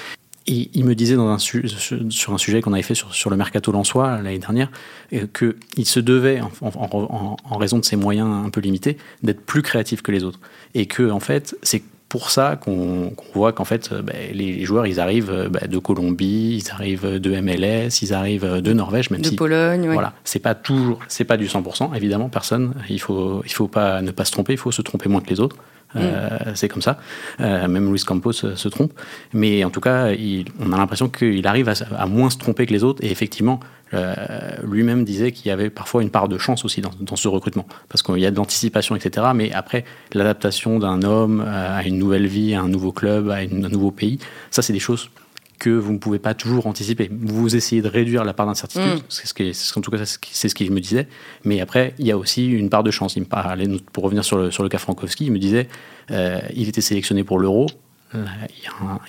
il 0.48 0.86
me 0.86 0.96
disait 0.96 1.16
dans 1.16 1.28
un 1.28 1.38
sur 1.38 2.34
un 2.34 2.38
sujet 2.38 2.62
qu'on 2.62 2.74
avait 2.74 2.82
fait 2.82 2.96
sur, 2.96 3.14
sur 3.14 3.30
le 3.30 3.36
mercato 3.36 3.72
lensois 3.72 4.22
l'année 4.22 4.40
dernière 4.40 4.72
euh, 5.14 5.28
qu'il 5.28 5.86
se 5.86 6.00
devait, 6.00 6.40
en, 6.62 7.58
raison 7.58 7.80
de 7.80 7.86
ses 7.86 7.98
moyens 7.98 8.30
un 8.46 8.50
peu 8.50 8.62
limités, 8.62 8.98
d'être 9.24 9.42
plus 9.42 9.62
créatif 9.62 10.02
que 10.02 10.12
les 10.12 10.24
autres. 10.24 10.40
Et 10.74 10.86
que, 10.86 11.10
en 11.10 11.20
fait, 11.20 11.58
c'est 11.64 11.84
pour 12.08 12.32
ça 12.32 12.56
qu'on 12.56 13.14
voit 13.34 13.52
qu'en 13.52 13.66
fait, 13.66 13.90
euh, 13.92 14.02
bah, 14.02 14.14
les 14.32 14.64
joueurs, 14.64 14.88
ils 14.88 15.02
arrivent 15.02 15.32
euh, 15.32 15.50
bah, 15.50 15.68
de 15.68 15.78
Colombie, 15.78 16.64
ils 16.64 16.72
arrivent 16.72 17.20
de 17.20 17.42
MLS, 17.42 18.02
ils 18.02 18.14
arrivent 18.14 18.62
de 18.62 18.74
Norvège, 18.74 19.10
même 19.10 19.22
de 19.22 19.28
si. 19.28 19.36
Pologne, 19.36 19.88
oui. 19.90 19.94
Voilà. 19.94 20.14
C'est 20.24 20.40
pas 20.40 20.56
toujours, 20.56 21.00
c'est 21.10 21.26
pas 21.26 21.36
du 21.36 21.48
100%, 21.48 21.94
évidemment, 21.96 22.30
personne. 22.30 22.74
Il 22.90 23.02
faut, 23.02 23.42
il 23.44 23.52
faut 23.52 23.68
pas 23.68 24.02
ne 24.02 24.12
pas 24.12 24.24
se 24.24 24.32
tromper, 24.32 24.54
il 24.54 24.60
faut 24.60 24.72
se 24.72 24.82
tromper 24.82 25.10
moins 25.10 25.20
que 25.20 25.30
les 25.30 25.42
autres. 25.42 25.58
Euh, 25.96 26.38
c'est 26.56 26.68
comme 26.68 26.82
ça. 26.82 27.00
Euh, 27.40 27.68
même 27.68 27.90
Luis 27.90 28.04
Campos 28.04 28.34
se, 28.34 28.68
trompe. 28.68 28.94
Mais 29.34 29.64
en 29.64 29.70
tout 29.70 29.82
cas, 29.82 30.10
on 30.60 30.72
a 30.74 30.78
l'impression 30.78 31.10
qu'il 31.10 31.46
arrive 31.48 31.70
à, 31.70 32.06
moins 32.06 32.30
se 32.30 32.38
tromper 32.38 32.66
que 32.66 32.74
les 32.74 32.84
autres. 32.84 33.04
Et 33.04 33.12
effectivement, 33.12 33.60
euh, 33.94 34.14
lui-même 34.64 35.06
disait 35.06 35.32
qu'il 35.32 35.48
y 35.48 35.52
avait 35.52 35.70
parfois 35.70 36.02
une 36.02 36.10
part 36.10 36.28
de 36.28 36.38
chance 36.38 36.66
aussi 36.66 36.82
dans, 36.82 37.16
ce 37.16 37.28
recrutement. 37.28 37.68
Parce 37.90 38.04
qu'il 38.04 38.20
y 38.20 38.26
a 38.26 38.32
de 38.32 38.36
l'anticipation, 38.36 38.96
etc. 38.96 39.28
Mais 39.34 39.52
après, 39.54 39.86
l'adaptation 40.14 40.80
d'un 40.80 41.04
homme 41.04 41.42
à 41.42 41.84
une 41.84 41.98
nouvelle 41.98 42.28
vie, 42.28 42.54
à 42.54 42.62
un 42.62 42.70
nouveau 42.70 42.92
club, 42.92 43.30
à 43.30 43.38
un 43.38 43.48
nouveau 43.48 43.92
pays, 43.92 44.20
ça, 44.52 44.62
c'est 44.62 44.74
des 44.74 44.80
choses 44.80 45.10
que 45.60 45.70
vous 45.70 45.94
ne 45.94 45.98
pouvez 45.98 46.20
pas 46.20 46.34
toujours 46.34 46.68
anticiper. 46.68 47.10
Vous 47.12 47.56
essayez 47.56 47.82
de 47.82 47.88
réduire 47.88 48.24
la 48.24 48.34
part 48.34 48.46
d'incertitude, 48.46 49.00
mm. 49.00 49.02
c'est 49.10 49.28
ce 49.28 49.34
qui, 49.34 49.78
en 49.78 49.82
tout 49.82 49.92
cas 49.92 49.98
c'est 50.32 50.50
ce 50.50 50.56
qu'il 50.56 50.72
me 50.72 50.80
disait. 50.80 51.08
Mais 51.44 51.62
après, 51.62 51.94
il 51.98 52.06
y 52.06 52.12
a 52.12 52.18
aussi 52.18 52.48
une 52.48 52.70
part 52.70 52.84
de 52.84 52.92
chance. 52.92 53.16
Il 53.16 53.22
me 53.22 53.26
parlait, 53.26 53.68
pour 53.94 54.04
revenir 54.04 54.24
sur 54.24 54.38
le, 54.38 54.52
sur 54.52 54.64
le 54.64 54.70
cas 54.70 54.78
Frankowski, 54.78 55.26
il 55.26 55.32
me 55.32 55.40
disait, 55.40 55.68
euh, 56.12 56.40
il 56.56 56.70
était 56.70 56.82
sélectionné 56.82 57.24
pour 57.24 57.40
l'Euro. 57.40 57.68
Euh, 58.16 58.24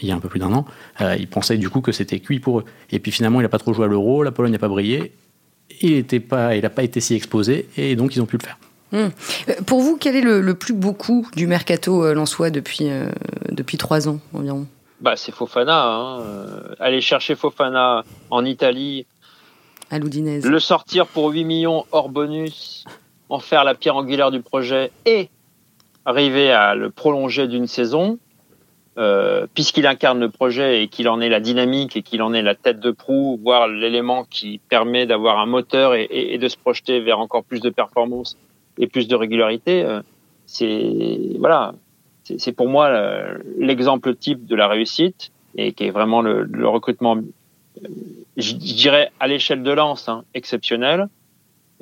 il, 0.02 0.08
y 0.08 0.10
a 0.10 0.14
un 0.16 0.18
peu 0.18 0.28
plus 0.28 0.40
d'un 0.40 0.52
an, 0.52 0.66
euh, 1.00 1.14
il 1.16 1.28
pensait 1.28 1.56
du 1.56 1.70
coup 1.70 1.80
que 1.80 1.92
c'était 1.92 2.18
cuit 2.18 2.40
pour 2.40 2.60
eux. 2.60 2.64
Et 2.90 2.98
puis 2.98 3.12
finalement, 3.12 3.38
il 3.40 3.44
n'a 3.44 3.48
pas 3.48 3.60
trop 3.60 3.72
joué 3.72 3.84
à 3.84 3.88
l'Euro, 3.88 4.24
la 4.24 4.32
Pologne 4.32 4.50
n'a 4.50 4.58
pas 4.58 4.66
brillé, 4.66 5.12
il 5.80 6.04
n'a 6.10 6.20
pas, 6.20 6.56
il 6.56 6.68
pas 6.68 6.82
été 6.82 7.00
si 7.00 7.14
exposé, 7.14 7.68
et 7.76 7.94
donc 7.94 8.16
ils 8.16 8.22
ont 8.22 8.26
pu 8.26 8.38
le 8.38 8.42
faire. 8.42 8.58
Mm. 8.90 9.62
Pour 9.66 9.82
vous, 9.82 9.96
quel 9.98 10.16
est 10.16 10.20
le, 10.20 10.54
plus 10.54 10.74
beau 10.74 10.94
coup 10.94 11.28
du 11.36 11.46
mercato 11.46 12.12
lensois 12.12 12.50
depuis, 12.50 12.88
depuis 13.52 13.78
trois 13.78 14.08
ans 14.08 14.18
environ? 14.34 14.66
Bah, 15.00 15.16
c'est 15.16 15.32
Fofana. 15.32 15.84
Hein. 15.84 16.20
Euh, 16.20 16.74
aller 16.80 17.00
chercher 17.00 17.34
Fofana 17.34 18.04
en 18.30 18.44
Italie 18.44 19.06
à 19.90 19.98
l'Oudinez. 19.98 20.40
Le 20.40 20.58
sortir 20.58 21.06
pour 21.06 21.30
8 21.30 21.44
millions 21.44 21.86
hors 21.92 22.08
bonus, 22.08 22.84
en 23.28 23.38
faire 23.38 23.64
la 23.64 23.74
pierre 23.74 23.96
angulaire 23.96 24.30
du 24.30 24.40
projet 24.40 24.90
et 25.06 25.30
arriver 26.04 26.50
à 26.50 26.74
le 26.74 26.90
prolonger 26.90 27.48
d'une 27.48 27.66
saison, 27.66 28.18
euh, 28.98 29.46
puisqu'il 29.54 29.86
incarne 29.86 30.20
le 30.20 30.28
projet 30.30 30.82
et 30.82 30.88
qu'il 30.88 31.08
en 31.08 31.20
est 31.20 31.28
la 31.28 31.40
dynamique 31.40 31.96
et 31.96 32.02
qu'il 32.02 32.22
en 32.22 32.32
est 32.34 32.42
la 32.42 32.54
tête 32.54 32.80
de 32.80 32.90
proue, 32.90 33.38
voire 33.42 33.68
l'élément 33.68 34.24
qui 34.24 34.60
permet 34.68 35.06
d'avoir 35.06 35.38
un 35.38 35.46
moteur 35.46 35.94
et, 35.94 36.38
de 36.38 36.48
se 36.48 36.56
projeter 36.56 37.00
vers 37.00 37.18
encore 37.18 37.44
plus 37.44 37.60
de 37.60 37.70
performance 37.70 38.36
et 38.78 38.86
plus 38.86 39.08
de 39.08 39.14
régularité, 39.16 39.82
euh, 39.84 40.00
c'est 40.46 41.36
voilà, 41.38 41.74
c'est 42.36 42.52
pour 42.52 42.68
moi 42.68 42.90
l'exemple 43.58 44.14
type 44.14 44.46
de 44.46 44.54
la 44.54 44.68
réussite 44.68 45.30
et 45.56 45.72
qui 45.72 45.84
est 45.84 45.90
vraiment 45.90 46.20
le, 46.20 46.68
recrutement, 46.68 47.16
je, 48.36 48.52
dirais 48.54 49.10
à 49.18 49.26
l'échelle 49.26 49.62
de 49.62 49.70
lance, 49.72 50.08
hein, 50.08 50.24
exceptionnel, 50.34 51.08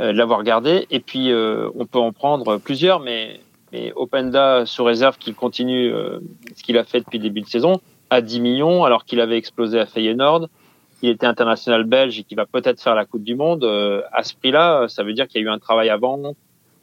euh, 0.00 0.12
l'avoir 0.12 0.44
gardé. 0.44 0.86
Et 0.90 1.00
puis 1.00 1.32
on 1.32 1.86
peut 1.86 1.98
en 1.98 2.12
prendre 2.12 2.58
plusieurs, 2.58 3.00
mais 3.00 3.40
mais 3.72 3.92
Openda, 3.96 4.64
sous 4.66 4.84
réserve 4.84 5.18
qu'il 5.18 5.34
continue 5.34 5.92
euh, 5.92 6.20
ce 6.54 6.62
qu'il 6.62 6.78
a 6.78 6.84
fait 6.84 7.00
depuis 7.00 7.18
le 7.18 7.24
début 7.24 7.40
de 7.40 7.46
saison, 7.46 7.80
à 8.10 8.20
10 8.20 8.40
millions, 8.40 8.84
alors 8.84 9.04
qu'il 9.04 9.20
avait 9.20 9.36
explosé 9.36 9.80
à 9.80 9.86
Feyenoord, 9.86 10.48
il 11.02 11.10
était 11.10 11.26
international 11.26 11.84
belge 11.84 12.18
et 12.18 12.22
qu'il 12.22 12.36
va 12.36 12.46
peut-être 12.46 12.80
faire 12.80 12.94
la 12.94 13.04
Coupe 13.04 13.24
du 13.24 13.34
Monde, 13.34 13.64
euh, 13.64 14.02
à 14.12 14.22
ce 14.22 14.34
prix-là, 14.34 14.86
ça 14.88 15.02
veut 15.02 15.12
dire 15.12 15.26
qu'il 15.26 15.42
y 15.42 15.44
a 15.44 15.46
eu 15.48 15.50
un 15.50 15.58
travail 15.58 15.90
avant, 15.90 16.16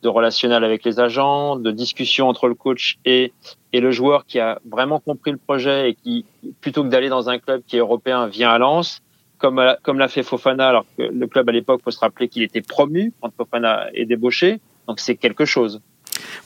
de 0.04 0.10
relationnel 0.10 0.64
avec 0.64 0.84
les 0.84 1.00
agents, 1.00 1.56
de 1.56 1.72
discussion 1.72 2.28
entre 2.28 2.48
le 2.48 2.54
coach 2.54 2.98
et, 3.06 3.34
et 3.72 3.80
le 3.80 3.92
joueur 3.92 4.26
qui 4.26 4.40
a 4.40 4.60
vraiment 4.70 5.00
compris 5.00 5.32
le 5.32 5.38
projet 5.38 5.90
et 5.90 5.94
qui, 5.96 6.26
plutôt 6.62 6.84
que 6.84 6.90
d'aller 6.90 7.10
dans 7.10 7.30
un 7.30 7.40
club 7.40 7.64
qui 7.66 7.78
est 7.78 7.80
européen, 7.80 8.28
vient 8.28 8.52
à 8.52 8.58
Lens, 8.58 9.02
comme, 9.38 9.62
comme 9.82 9.98
l'a 9.98 10.10
fait 10.10 10.24
Fofana, 10.24 10.68
alors 10.68 10.86
que 10.98 11.04
le 11.04 11.28
club 11.28 11.50
à 11.50 11.52
l'époque, 11.52 11.82
faut 11.84 11.92
se 11.92 12.00
rappeler 12.00 12.28
qu'il 12.28 12.44
était 12.44 12.62
promu 12.62 13.14
quand 13.20 13.32
Fofana 13.36 13.88
est 13.94 14.06
débauché, 14.06 14.60
donc 14.88 15.00
c'est 15.00 15.16
quelque 15.16 15.46
chose. 15.46 15.82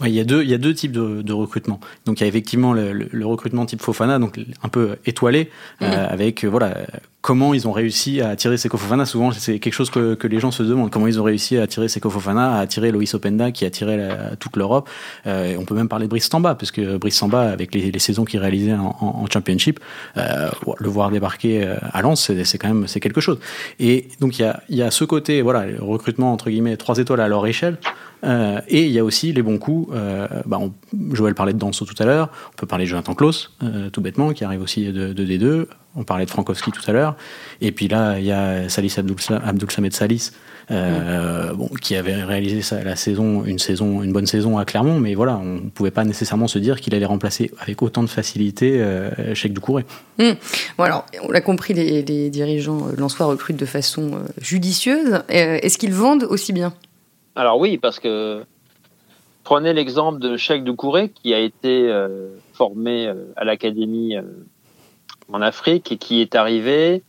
Ouais, 0.01 0.09
il 0.09 0.15
y 0.15 0.19
a 0.19 0.24
deux, 0.24 0.43
il 0.43 0.50
y 0.50 0.53
a 0.53 0.57
deux 0.57 0.74
types 0.74 0.91
de, 0.91 1.21
de 1.21 1.33
recrutement. 1.33 1.79
Donc 2.05 2.19
il 2.19 2.24
y 2.24 2.25
a 2.25 2.27
effectivement 2.27 2.74
le, 2.74 2.91
le, 2.93 3.25
recrutement 3.25 3.65
type 3.65 3.81
Fofana, 3.81 4.19
donc 4.19 4.39
un 4.63 4.69
peu 4.69 4.97
étoilé, 5.05 5.50
euh, 5.81 6.07
avec 6.07 6.43
euh, 6.43 6.47
voilà 6.47 6.75
comment 7.21 7.53
ils 7.53 7.67
ont 7.67 7.71
réussi 7.71 8.21
à 8.21 8.29
attirer 8.29 8.57
Seko 8.57 8.77
Fofana. 8.77 9.05
Souvent 9.05 9.31
c'est 9.31 9.59
quelque 9.59 9.74
chose 9.74 9.89
que, 9.89 10.13
que, 10.13 10.27
les 10.27 10.39
gens 10.39 10.51
se 10.51 10.63
demandent. 10.63 10.91
Comment 10.91 11.07
ils 11.07 11.19
ont 11.19 11.24
réussi 11.24 11.57
à 11.57 11.63
attirer 11.63 11.88
Seko 11.88 12.09
Fofana, 12.09 12.57
à 12.57 12.59
attirer 12.59 12.91
Loïs 12.91 13.13
Openda 13.15 13.51
qui 13.51 13.65
a 13.65 13.67
attiré 13.67 14.07
toute 14.39 14.55
l'Europe. 14.55 14.88
Euh, 15.25 15.55
on 15.59 15.65
peut 15.65 15.75
même 15.75 15.89
parler 15.89 16.05
de 16.05 16.09
Brice 16.09 16.29
Samba, 16.29 16.55
parce 16.55 16.71
que 16.71 16.97
Brice 16.97 17.17
Samba 17.17 17.50
avec 17.50 17.74
les, 17.74 17.91
les 17.91 18.00
saisons 18.00 18.24
qu'il 18.24 18.39
réalisait 18.39 18.74
en, 18.74 18.95
en, 19.01 19.25
Championship, 19.27 19.79
euh, 20.15 20.50
le 20.77 20.89
voir 20.89 21.09
débarquer 21.09 21.67
à 21.91 22.01
Lens, 22.01 22.31
c'est 22.43 22.57
quand 22.57 22.67
même 22.67 22.88
c'est 22.88 23.00
quelque 23.00 23.19
chose. 23.19 23.39
Et 23.79 24.07
donc 24.21 24.38
il 24.38 24.43
y 24.43 24.45
a, 24.45 24.62
il 24.69 24.77
y 24.77 24.83
a 24.83 24.91
ce 24.91 25.03
côté 25.03 25.41
voilà 25.41 25.65
recrutement 25.79 26.31
entre 26.31 26.50
guillemets 26.50 26.77
trois 26.77 26.97
étoiles 26.97 27.19
à 27.19 27.27
leur 27.27 27.45
échelle. 27.47 27.77
Euh, 28.24 28.62
et 28.67 28.83
il 28.86 28.91
y 28.91 29.00
a 29.00 29.03
aussi 29.03 29.33
les 29.33 29.41
bons 29.41 29.57
coups. 29.57 29.93
Euh, 29.93 30.27
bah 30.45 30.59
Joël 31.12 31.36
parlait 31.36 31.53
de 31.53 31.59
Danso 31.59 31.86
tout 31.86 32.01
à 32.01 32.05
l'heure. 32.05 32.29
On 32.53 32.55
peut 32.55 32.67
parler 32.67 32.86
de 32.86 32.89
Jonathan 32.89 33.13
Klaus, 33.13 33.51
euh, 33.63 33.89
tout 33.89 34.01
bêtement, 34.01 34.33
qui 34.33 34.43
arrive 34.43 34.62
aussi 34.62 34.91
de, 34.91 35.13
de, 35.13 35.25
D2. 35.25 35.67
On 35.95 36.03
parlait 36.03 36.25
de 36.25 36.29
Frankowski 36.29 36.71
tout 36.71 36.83
à 36.88 36.91
l'heure. 36.93 37.15
Et 37.62 37.71
puis 37.71 37.88
là, 37.88 38.19
il 38.19 38.25
y 38.25 38.31
a 38.31 38.69
Salis 38.69 38.93
Abdul, 38.97 39.17
Samed 39.19 39.93
Salis, 39.93 40.31
qui 41.81 41.95
avait 41.95 42.24
réalisé 42.24 42.75
la 42.83 42.95
saison, 42.95 43.43
une 43.45 43.57
saison, 43.57 44.03
une 44.03 44.13
bonne 44.13 44.27
saison 44.27 44.59
à 44.59 44.65
Clermont. 44.65 45.00
Mais 45.00 45.15
voilà, 45.15 45.38
on 45.38 45.55
ne 45.55 45.69
pouvait 45.69 45.91
pas 45.91 46.03
nécessairement 46.03 46.47
se 46.47 46.59
dire 46.59 46.81
qu'il 46.81 46.93
allait 46.93 47.05
remplacer 47.05 47.51
avec 47.59 47.81
autant 47.81 48.03
de 48.03 48.09
facilité 48.09 48.83
Cheikh 49.33 49.53
Doucouré. 49.53 49.86
Mmh. 50.19 50.33
On 50.77 51.31
l'a 51.31 51.41
compris, 51.41 51.74
les, 51.74 52.03
les 52.03 52.29
dirigeants 52.29 52.89
l'Ansois 52.95 53.25
recrutent 53.25 53.57
de 53.57 53.65
façon 53.65 54.19
judicieuse. 54.39 55.24
Est-ce 55.29 55.79
qu'ils 55.79 55.93
vendent 55.93 56.27
aussi 56.29 56.53
bien? 56.53 56.74
Alors 57.38 57.60
oui, 57.60 57.77
parce 57.77 58.00
que 58.00 58.44
prenez 59.44 59.72
l'exemple 59.72 60.17
de 60.17 60.38
Cheikh 60.38 60.63
Doucouré 60.63 61.10
qui 61.10 61.36
a 61.36 61.39
été 61.39 61.88
euh, 61.88 62.29
formé 62.53 63.06
euh, 63.06 63.32
à 63.36 63.46
l'académie 63.46 64.17
euh, 64.17 64.24
en 65.32 65.44
Afrique 65.44 65.91
et 65.91 65.98
qui 65.98 66.20
est 66.20 66.34
arrivé. 66.34 67.03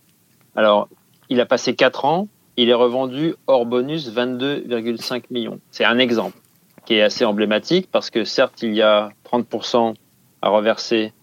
Alors, 0.54 0.88
il 1.30 1.40
a 1.40 1.46
passé 1.46 1.74
4 1.74 2.04
ans, 2.04 2.28
il 2.58 2.68
est 2.68 2.74
revendu 2.74 3.36
hors 3.46 3.64
bonus 3.64 4.12
22,5 4.12 5.22
millions. 5.30 5.60
C'est 5.70 5.86
un 5.86 5.98
exemple 5.98 6.36
qui 6.84 6.92
est 6.92 7.02
assez 7.02 7.24
emblématique 7.24 7.88
parce 7.90 8.10
que 8.10 8.24
certes, 8.24 8.60
il 8.60 8.74
y 8.74 8.82
a 8.82 9.08
30% 9.32 9.94
à 10.42 10.50
reverser 10.50 11.14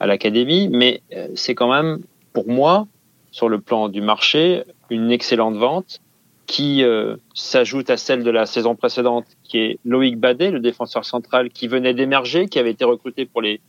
à 0.00 0.06
l'académie, 0.06 0.68
mais 0.68 1.02
c'est 1.34 1.54
quand 1.54 1.70
même, 1.70 2.00
pour 2.32 2.48
moi, 2.48 2.86
sur 3.30 3.50
le 3.50 3.60
plan 3.60 3.88
du 3.88 4.00
marché, 4.00 4.64
une 4.88 5.10
excellente 5.10 5.56
vente 5.56 6.00
qui 6.46 6.82
euh, 6.82 7.16
s'ajoute 7.34 7.90
à 7.90 7.96
celle 7.96 8.22
de 8.22 8.30
la 8.30 8.46
saison 8.46 8.74
précédente, 8.74 9.26
qui 9.44 9.58
est 9.58 9.78
Loïc 9.84 10.18
Badet, 10.18 10.50
le 10.50 10.60
défenseur 10.60 11.04
central 11.04 11.50
qui 11.50 11.68
venait 11.68 11.94
d'émerger, 11.94 12.46
qui 12.46 12.58
avait 12.58 12.70
été 12.70 12.84
recruté 12.84 13.26
pour 13.26 13.42
les, 13.42 13.60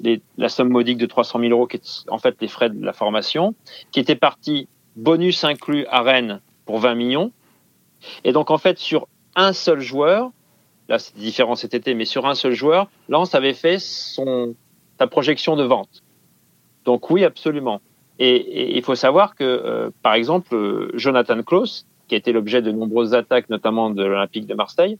les, 0.00 0.20
la 0.36 0.48
somme 0.48 0.68
modique 0.68 0.98
de 0.98 1.06
300 1.06 1.40
000 1.40 1.52
euros, 1.52 1.66
qui 1.66 1.78
est 1.78 2.04
en 2.08 2.18
fait 2.18 2.36
les 2.40 2.48
frais 2.48 2.70
de 2.70 2.84
la 2.84 2.92
formation, 2.92 3.54
qui 3.90 4.00
était 4.00 4.16
parti 4.16 4.68
bonus 4.96 5.44
inclus 5.44 5.86
à 5.86 6.02
Rennes 6.02 6.40
pour 6.66 6.78
20 6.78 6.94
millions. 6.94 7.32
Et 8.24 8.32
donc 8.32 8.50
en 8.50 8.58
fait 8.58 8.78
sur 8.78 9.08
un 9.34 9.52
seul 9.52 9.80
joueur, 9.80 10.30
là 10.88 10.98
c'est 10.98 11.16
différent 11.16 11.54
cet 11.54 11.74
été, 11.74 11.94
mais 11.94 12.04
sur 12.04 12.26
un 12.26 12.34
seul 12.34 12.52
joueur, 12.52 12.88
Lens 13.08 13.34
avait 13.34 13.54
fait 13.54 13.78
son 13.78 14.54
sa 14.98 15.06
projection 15.06 15.56
de 15.56 15.64
vente. 15.64 16.02
Donc 16.84 17.10
oui, 17.10 17.24
absolument. 17.24 17.80
Et 18.18 18.76
il 18.76 18.82
faut 18.82 18.94
savoir 18.94 19.34
que, 19.34 19.44
euh, 19.44 19.90
par 20.02 20.12
exemple, 20.12 20.54
euh, 20.54 20.90
Jonathan 20.92 21.42
Klaus, 21.42 21.86
qui 22.10 22.16
a 22.16 22.18
été 22.18 22.32
l'objet 22.32 22.60
de 22.60 22.72
nombreuses 22.72 23.14
attaques, 23.14 23.48
notamment 23.50 23.88
de 23.88 24.02
l'Olympique 24.02 24.48
de 24.48 24.54
Marseille, 24.54 24.98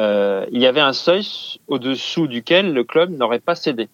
euh, 0.00 0.44
il 0.50 0.60
y 0.60 0.66
avait 0.66 0.80
un 0.80 0.92
seuil 0.92 1.24
au-dessous 1.68 2.26
duquel 2.26 2.72
le 2.72 2.82
club 2.82 3.10
n'aurait 3.16 3.38
pas 3.38 3.54
cédé. 3.54 3.88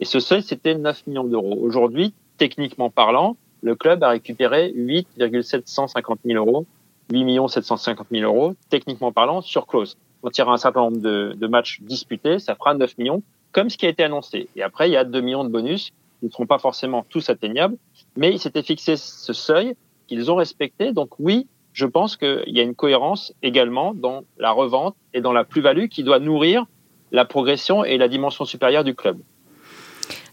Et 0.00 0.06
ce 0.06 0.18
seuil, 0.18 0.42
c'était 0.42 0.74
9 0.74 1.06
millions 1.06 1.24
d'euros. 1.24 1.58
Aujourd'hui, 1.60 2.14
techniquement 2.38 2.88
parlant, 2.88 3.36
le 3.60 3.74
club 3.74 4.02
a 4.02 4.08
récupéré 4.08 4.72
8,750 4.74 6.20
000 6.24 6.42
euros, 6.42 6.64
8 7.12 7.48
750 7.48 8.06
000 8.10 8.24
euros, 8.24 8.54
techniquement 8.70 9.12
parlant, 9.12 9.42
sur 9.42 9.66
clause. 9.66 9.98
On 10.22 10.30
tire 10.30 10.48
un 10.48 10.56
certain 10.56 10.80
nombre 10.80 11.02
de, 11.02 11.34
de, 11.36 11.46
matchs 11.48 11.82
disputés, 11.82 12.38
ça 12.38 12.54
fera 12.54 12.72
9 12.72 12.96
millions, 12.96 13.22
comme 13.52 13.68
ce 13.68 13.76
qui 13.76 13.84
a 13.84 13.90
été 13.90 14.04
annoncé. 14.04 14.48
Et 14.56 14.62
après, 14.62 14.88
il 14.88 14.92
y 14.92 14.96
a 14.96 15.04
2 15.04 15.20
millions 15.20 15.44
de 15.44 15.50
bonus, 15.50 15.90
qui 16.20 16.26
ne 16.26 16.30
seront 16.30 16.46
pas 16.46 16.58
forcément 16.58 17.04
tous 17.06 17.28
atteignables, 17.28 17.76
mais 18.16 18.30
il 18.30 18.38
s'était 18.38 18.62
fixé 18.62 18.96
ce 18.96 19.34
seuil 19.34 19.74
qu'ils 20.06 20.30
ont 20.30 20.36
respecté. 20.36 20.94
Donc 20.94 21.10
oui, 21.18 21.46
je 21.72 21.86
pense 21.86 22.16
qu'il 22.16 22.42
y 22.46 22.60
a 22.60 22.62
une 22.62 22.74
cohérence 22.74 23.32
également 23.42 23.94
dans 23.94 24.22
la 24.38 24.50
revente 24.50 24.96
et 25.14 25.20
dans 25.20 25.32
la 25.32 25.44
plus-value 25.44 25.86
qui 25.86 26.02
doit 26.02 26.18
nourrir 26.18 26.66
la 27.12 27.24
progression 27.24 27.84
et 27.84 27.98
la 27.98 28.08
dimension 28.08 28.44
supérieure 28.44 28.84
du 28.84 28.94
club. 28.94 29.18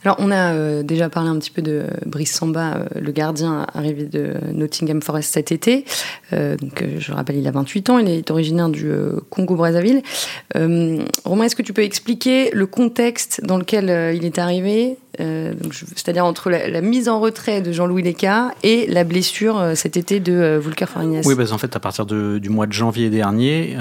Alors, 0.03 0.17
on 0.19 0.31
a 0.31 0.53
euh, 0.53 0.83
déjà 0.83 1.09
parlé 1.09 1.29
un 1.29 1.37
petit 1.37 1.49
peu 1.49 1.61
de 1.61 1.85
Brice 2.05 2.33
Samba, 2.33 2.75
euh, 2.75 2.85
le 2.99 3.11
gardien 3.11 3.65
arrivé 3.73 4.05
de 4.05 4.35
Nottingham 4.53 5.01
Forest 5.01 5.33
cet 5.33 5.51
été. 5.51 5.85
Euh, 6.33 6.55
donc, 6.55 6.83
je 6.97 7.11
rappelle, 7.11 7.37
il 7.37 7.47
a 7.47 7.51
28 7.51 7.89
ans, 7.89 7.97
il 7.97 8.07
est 8.09 8.31
originaire 8.31 8.69
du 8.69 8.89
Congo-Brazzaville. 9.29 10.01
Romain, 10.55 11.43
est-ce 11.43 11.55
que 11.55 11.61
tu 11.61 11.73
peux 11.73 11.83
expliquer 11.83 12.51
le 12.51 12.67
contexte 12.67 13.41
dans 13.43 13.57
lequel 13.57 14.15
il 14.15 14.23
est 14.23 14.37
arrivé? 14.37 14.97
Euh, 15.19 15.53
c'est-à-dire 15.95 16.25
entre 16.25 16.49
la, 16.49 16.81
mise 16.81 17.09
en 17.09 17.19
retrait 17.19 17.61
de 17.61 17.71
Jean-Louis 17.71 18.03
Leca 18.03 18.51
et 18.63 18.85
la 18.87 19.03
blessure 19.03 19.57
euh, 19.57 19.75
cet 19.75 19.97
été 19.97 20.19
de 20.19 20.33
euh, 20.33 20.59
Volker 20.59 20.85
Farinas. 20.85 21.23
Oui, 21.25 21.35
parce 21.35 21.51
en 21.51 21.57
fait, 21.57 21.75
à 21.75 21.79
partir 21.79 22.05
du 22.05 22.49
mois 22.49 22.67
de 22.67 22.73
janvier 22.73 23.09
dernier, 23.09 23.75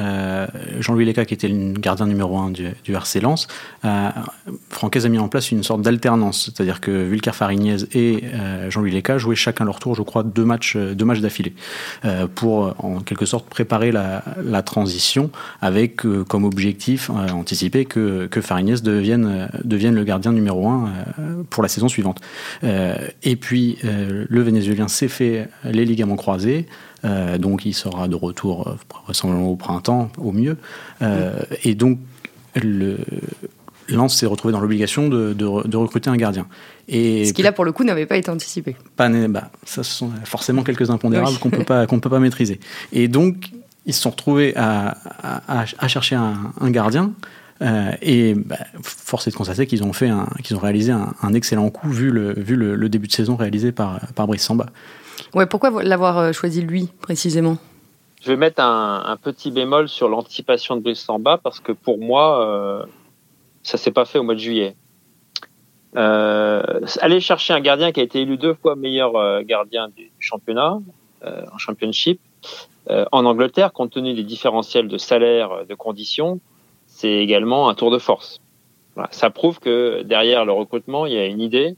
Jean-Louis 0.81 1.05
Leca, 1.05 1.25
qui 1.25 1.35
était 1.35 1.49
le 1.49 1.73
gardien 1.73 2.07
numéro 2.07 2.38
un 2.38 2.50
du, 2.50 2.69
du 2.85 2.95
RC 2.95 3.21
Lens, 3.21 3.49
a 3.83 5.09
mis 5.09 5.19
en 5.19 5.28
place 5.28 5.50
une 5.50 5.62
sorte 5.62 5.83
d'alternance, 5.83 6.45
c'est-à-dire 6.47 6.81
que 6.81 7.09
Volker 7.09 7.33
Farignez 7.33 7.76
et 7.93 8.25
Jean-Louis 8.69 8.93
Leca 8.93 9.19
jouaient 9.19 9.37
chacun 9.37 9.64
leur 9.64 9.78
tour, 9.78 9.95
je 9.95 10.02
crois, 10.02 10.23
deux 10.23 10.45
matchs, 10.45 10.76
d'affilée, 10.76 11.55
pour 12.35 12.75
en 12.78 13.00
quelque 13.00 13.26
sorte 13.26 13.49
préparer 13.49 13.93
la, 13.93 14.23
transition 14.62 15.31
avec 15.61 16.02
comme 16.28 16.45
objectif 16.45 17.11
anticipé 17.11 17.85
que, 17.85 18.26
que 18.26 18.40
devienne, 18.83 19.49
devienne 19.64 19.95
le 19.95 20.05
gardien 20.05 20.33
numéro 20.33 20.69
un 20.69 20.90
pour 21.50 21.62
la 21.62 21.68
saison 21.68 21.88
suivante. 21.88 22.21
Euh, 22.64 22.97
et 23.23 23.37
puis, 23.37 23.78
euh, 23.85 24.26
le 24.28 24.42
Vénézuélien 24.42 24.88
s'est 24.88 25.09
fait 25.09 25.49
les 25.64 25.85
ligaments 25.85 26.16
croisés. 26.16 26.66
Euh, 27.04 27.38
donc 27.38 27.64
il 27.66 27.75
sera 27.75 28.09
de 28.09 28.16
retour 28.16 28.76
vraisemblablement 29.04 29.50
au 29.50 29.56
printemps 29.56 30.11
au 30.18 30.33
mieux. 30.33 30.56
Et 31.62 31.75
donc 31.75 31.99
le 32.54 32.99
Lens 33.88 34.16
s'est 34.16 34.26
retrouvé 34.26 34.52
dans 34.52 34.61
l'obligation 34.61 35.09
de, 35.09 35.33
de, 35.33 35.76
recruter 35.76 36.11
un 36.11 36.16
gardien. 36.16 36.47
Et 36.88 37.26
Ce 37.26 37.33
qui 37.33 37.42
là 37.42 37.52
pour 37.52 37.64
le 37.64 37.73
coup 37.73 37.85
n'avait 37.85 38.06
pas 38.06 38.16
été 38.16 38.30
anticipé. 38.30 38.76
Pas, 38.97 39.09
bah, 39.28 39.50
ça 39.64 39.85
ce 39.85 39.92
sont 39.92 40.11
forcément 40.25 40.62
quelques 40.64 40.90
impondérables 40.90 41.38
qu'on 41.38 41.50
peut 41.50 41.64
pas 41.64 41.87
qu'on 41.87 42.00
peut 42.00 42.11
pas 42.11 42.18
maîtriser. 42.18 42.59
Et 42.92 43.06
donc 43.06 43.50
ils 43.85 43.95
se 43.95 44.02
sont 44.02 44.11
retrouvés 44.11 44.56
à, 44.56 44.97
à, 45.47 45.64
à 45.78 45.88
chercher 45.88 46.16
un, 46.16 46.52
un 46.61 46.71
gardien 46.71 47.12
et 47.61 48.35
bah, 48.35 48.57
force 48.83 49.27
est 49.27 49.31
de 49.31 49.37
constater 49.37 49.67
qu'ils 49.67 49.83
ont 49.83 49.93
fait 49.93 50.11
qu'ils 50.45 50.57
ont 50.57 50.61
réalisé 50.61 50.93
un, 50.93 51.33
excellent 51.35 51.71
coup 51.71 51.89
vu 51.89 52.11
le, 52.11 52.35
vu 52.35 52.57
le, 52.57 52.89
début 52.89 53.07
de 53.07 53.13
saison 53.13 53.37
réalisé 53.37 53.73
par, 53.73 54.01
par 54.15 54.27
Brice 54.27 54.43
Samba. 54.43 54.67
Ouais, 55.35 55.47
pourquoi 55.47 55.83
l'avoir 55.83 56.35
choisi 56.35 56.63
lui 56.63 56.89
précisément? 57.01 57.59
Je 58.23 58.33
vais 58.33 58.37
mettre 58.37 58.63
un, 58.63 59.17
petit 59.23 59.51
bémol 59.51 59.89
sur 59.89 60.09
l'anticipation 60.09 60.77
de 60.77 60.83
Brice 60.83 61.01
Samba 61.01 61.39
parce 61.39 61.61
que 61.61 61.73
pour 61.73 61.99
moi, 61.99 62.45
euh, 62.45 62.87
ça 63.63 63.79
s'est 63.79 63.93
pas 63.93 64.05
fait 64.05 64.19
au 64.19 64.23
mois 64.23 64.35
de 64.35 64.41
juillet. 64.41 64.77
Euh, 65.97 66.63
aller 67.01 67.21
chercher 67.21 67.55
un 67.55 67.61
gardien 67.61 67.91
qui 67.91 68.01
a 68.01 68.03
été 68.03 68.21
élu 68.21 68.37
deux 68.37 68.55
fois 68.55 68.77
meilleur 68.77 69.17
euh, 69.17 69.43
gardien 69.43 69.89
du, 69.89 70.11
championnat 70.19 70.79
euh, 71.25 71.43
en 71.53 71.59
championship 71.59 72.21
en 73.11 73.25
Angleterre, 73.25 73.73
compte 73.73 73.91
tenu 73.91 74.15
des 74.15 74.23
différentiels 74.23 74.87
de 74.87 74.97
salaire, 74.97 75.67
de 75.69 75.75
conditions, 75.75 76.39
c'est 76.97 77.12
également 77.12 77.69
un 77.69 77.75
tour 77.75 77.91
de 77.91 77.99
force. 77.99 78.41
Ça 79.11 79.29
prouve 79.29 79.61
que 79.61 80.03
derrière 80.03 80.47
le 80.47 80.53
recrutement, 80.53 81.05
il 81.05 81.12
y 81.12 81.19
a 81.19 81.26
une 81.26 81.43
idée 81.43 81.76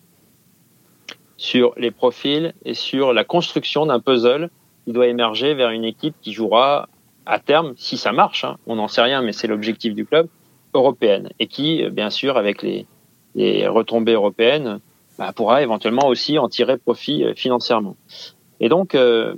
sur 1.36 1.72
les 1.76 1.90
profils 1.90 2.54
et 2.64 2.74
sur 2.74 3.12
la 3.12 3.24
construction 3.24 3.86
d'un 3.86 3.98
puzzle 3.98 4.48
il 4.86 4.94
doit 4.94 5.08
émerger 5.08 5.52
vers 5.52 5.68
une 5.68 5.84
équipe 5.84 6.14
qui 6.22 6.32
jouera 6.32 6.88
à 7.26 7.38
terme, 7.38 7.74
si 7.76 7.98
ça 7.98 8.10
marche, 8.10 8.44
hein, 8.44 8.56
on 8.66 8.76
n'en 8.76 8.88
sait 8.88 9.02
rien, 9.02 9.20
mais 9.20 9.32
c'est 9.32 9.46
l'objectif 9.46 9.94
du 9.94 10.06
club, 10.06 10.28
européenne, 10.72 11.28
et 11.38 11.46
qui, 11.46 11.84
bien 11.90 12.08
sûr, 12.08 12.38
avec 12.38 12.62
les, 12.62 12.86
retombées 13.68 14.14
européennes, 14.14 14.80
bah, 15.18 15.32
pourra 15.34 15.62
éventuellement 15.62 16.06
aussi 16.06 16.38
en 16.38 16.48
tirer 16.48 16.78
profit 16.78 17.24
euh, 17.24 17.34
financièrement. 17.34 17.96
Et 18.60 18.70
donc, 18.70 18.94
euh, 18.94 19.34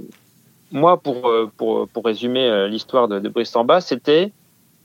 moi, 0.70 1.00
pour, 1.02 1.28
euh, 1.28 1.50
résumer 1.96 2.68
l'histoire 2.68 3.08
de, 3.08 3.18
de 3.18 3.28
Brice 3.28 3.56
c'était 3.80 4.30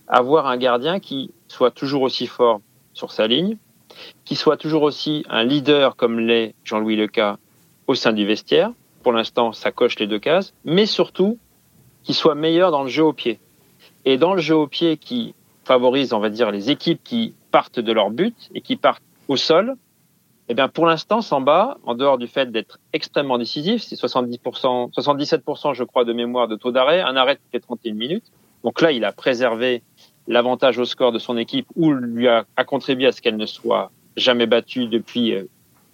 avoir 0.07 0.47
un 0.47 0.57
gardien 0.57 0.99
qui 0.99 1.31
soit 1.47 1.71
toujours 1.71 2.01
aussi 2.01 2.27
fort 2.27 2.61
sur 2.93 3.11
sa 3.11 3.27
ligne, 3.27 3.57
qui 4.23 4.35
soit 4.35 4.57
toujours 4.57 4.83
aussi 4.83 5.25
un 5.29 5.43
leader 5.43 5.95
comme 5.95 6.19
l'est 6.19 6.55
Jean-Louis 6.63 6.95
Leca 6.95 7.37
au 7.87 7.95
sein 7.95 8.13
du 8.13 8.25
vestiaire, 8.25 8.71
pour 9.03 9.13
l'instant, 9.13 9.53
ça 9.53 9.71
coche 9.71 9.99
les 9.99 10.07
deux 10.07 10.17
cases, 10.17 10.53
mais 10.63 10.87
surtout 10.87 11.37
qu'il 12.03 12.15
soit 12.15 12.35
meilleur 12.35 12.71
dans 12.71 12.83
le 12.83 12.89
jeu 12.89 13.03
au 13.03 13.13
pied. 13.13 13.39
Et 14.03 14.17
dans 14.17 14.33
le 14.33 14.41
jeu 14.41 14.55
au 14.55 14.67
pied 14.67 14.97
qui 14.97 15.35
favorise, 15.63 16.13
on 16.13 16.19
va 16.19 16.29
dire, 16.29 16.51
les 16.51 16.71
équipes 16.71 17.03
qui 17.03 17.35
partent 17.51 17.79
de 17.79 17.91
leur 17.91 18.09
but 18.09 18.35
et 18.53 18.61
qui 18.61 18.75
partent 18.75 19.03
au 19.27 19.35
sol, 19.35 19.75
eh 20.47 20.53
bien, 20.53 20.69
pour 20.69 20.85
l'instant, 20.85 21.21
Samba, 21.21 21.77
en 21.83 21.95
dehors 21.95 22.17
du 22.17 22.27
fait 22.27 22.51
d'être 22.51 22.79
extrêmement 22.93 23.37
décisif, 23.37 23.83
c'est 23.83 23.95
70%, 23.95 24.91
77%, 24.91 25.73
je 25.73 25.83
crois, 25.83 26.05
de 26.05 26.13
mémoire 26.13 26.47
de 26.47 26.55
taux 26.55 26.71
d'arrêt, 26.71 27.01
un 27.01 27.15
arrêt 27.15 27.35
toutes 27.35 27.53
les 27.53 27.59
31 27.59 27.93
minutes. 27.93 28.31
Donc 28.63 28.81
là, 28.81 28.91
il 28.91 29.05
a 29.05 29.11
préservé 29.11 29.83
l'avantage 30.27 30.79
au 30.79 30.85
score 30.85 31.11
de 31.11 31.19
son 31.19 31.37
équipe 31.37 31.67
ou 31.75 31.91
lui 31.91 32.27
a, 32.27 32.45
contribué 32.65 33.07
à 33.07 33.11
ce 33.11 33.21
qu'elle 33.21 33.37
ne 33.37 33.45
soit 33.45 33.91
jamais 34.17 34.45
battue 34.45 34.87
depuis 34.87 35.33
euh, 35.33 35.43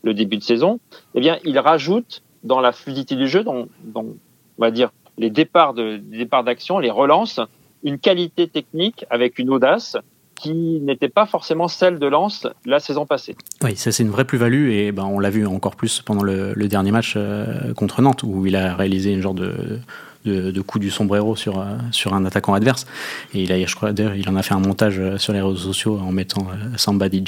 le 0.03 0.13
début 0.13 0.37
de 0.37 0.43
saison. 0.43 0.79
Eh 1.15 1.19
bien, 1.19 1.39
il 1.43 1.57
rajoute 1.59 2.23
dans 2.43 2.59
la 2.59 2.71
fluidité 2.71 3.15
du 3.15 3.27
jeu, 3.27 3.43
dans, 3.43 3.67
on 3.95 4.15
va 4.57 4.71
dire 4.71 4.91
les 5.17 5.29
départs 5.29 5.73
de 5.73 5.97
départs 5.97 6.43
d'action, 6.43 6.79
les 6.79 6.89
relances, 6.89 7.39
une 7.83 7.99
qualité 7.99 8.47
technique 8.47 9.05
avec 9.09 9.37
une 9.39 9.49
audace 9.49 9.97
qui 10.35 10.79
n'était 10.81 11.09
pas 11.09 11.27
forcément 11.27 11.67
celle 11.67 11.99
de 11.99 12.07
Lens 12.07 12.47
la 12.65 12.79
saison 12.79 13.05
passée. 13.05 13.35
Oui, 13.63 13.75
ça 13.75 13.91
c'est 13.91 14.01
une 14.01 14.09
vraie 14.09 14.25
plus-value 14.25 14.71
et 14.71 14.91
ben, 14.91 15.03
on 15.03 15.19
l'a 15.19 15.29
vu 15.29 15.45
encore 15.45 15.75
plus 15.75 16.01
pendant 16.01 16.23
le, 16.23 16.53
le 16.55 16.67
dernier 16.67 16.91
match 16.91 17.13
euh, 17.15 17.73
contre 17.75 18.01
Nantes 18.01 18.23
où 18.23 18.47
il 18.47 18.55
a 18.55 18.75
réalisé 18.75 19.11
une 19.11 19.21
genre 19.21 19.35
de 19.35 19.79
de, 20.25 20.51
de 20.51 20.61
coup 20.61 20.79
du 20.79 20.89
sombrero 20.89 21.35
sur, 21.35 21.59
euh, 21.59 21.77
sur 21.91 22.13
un 22.13 22.25
attaquant 22.25 22.53
adverse. 22.53 22.85
Et 23.33 23.43
il 23.43 23.51
a, 23.51 23.65
je 23.65 23.75
crois, 23.75 23.91
d'ailleurs, 23.93 24.15
il 24.15 24.27
en 24.29 24.35
a 24.35 24.43
fait 24.43 24.53
un 24.53 24.59
montage 24.59 24.99
euh, 24.99 25.17
sur 25.17 25.33
les 25.33 25.41
réseaux 25.41 25.55
sociaux 25.55 25.99
en 25.99 26.11
mettant 26.11 26.47
euh, 26.51 26.77
Samba 26.77 27.09
di 27.09 27.23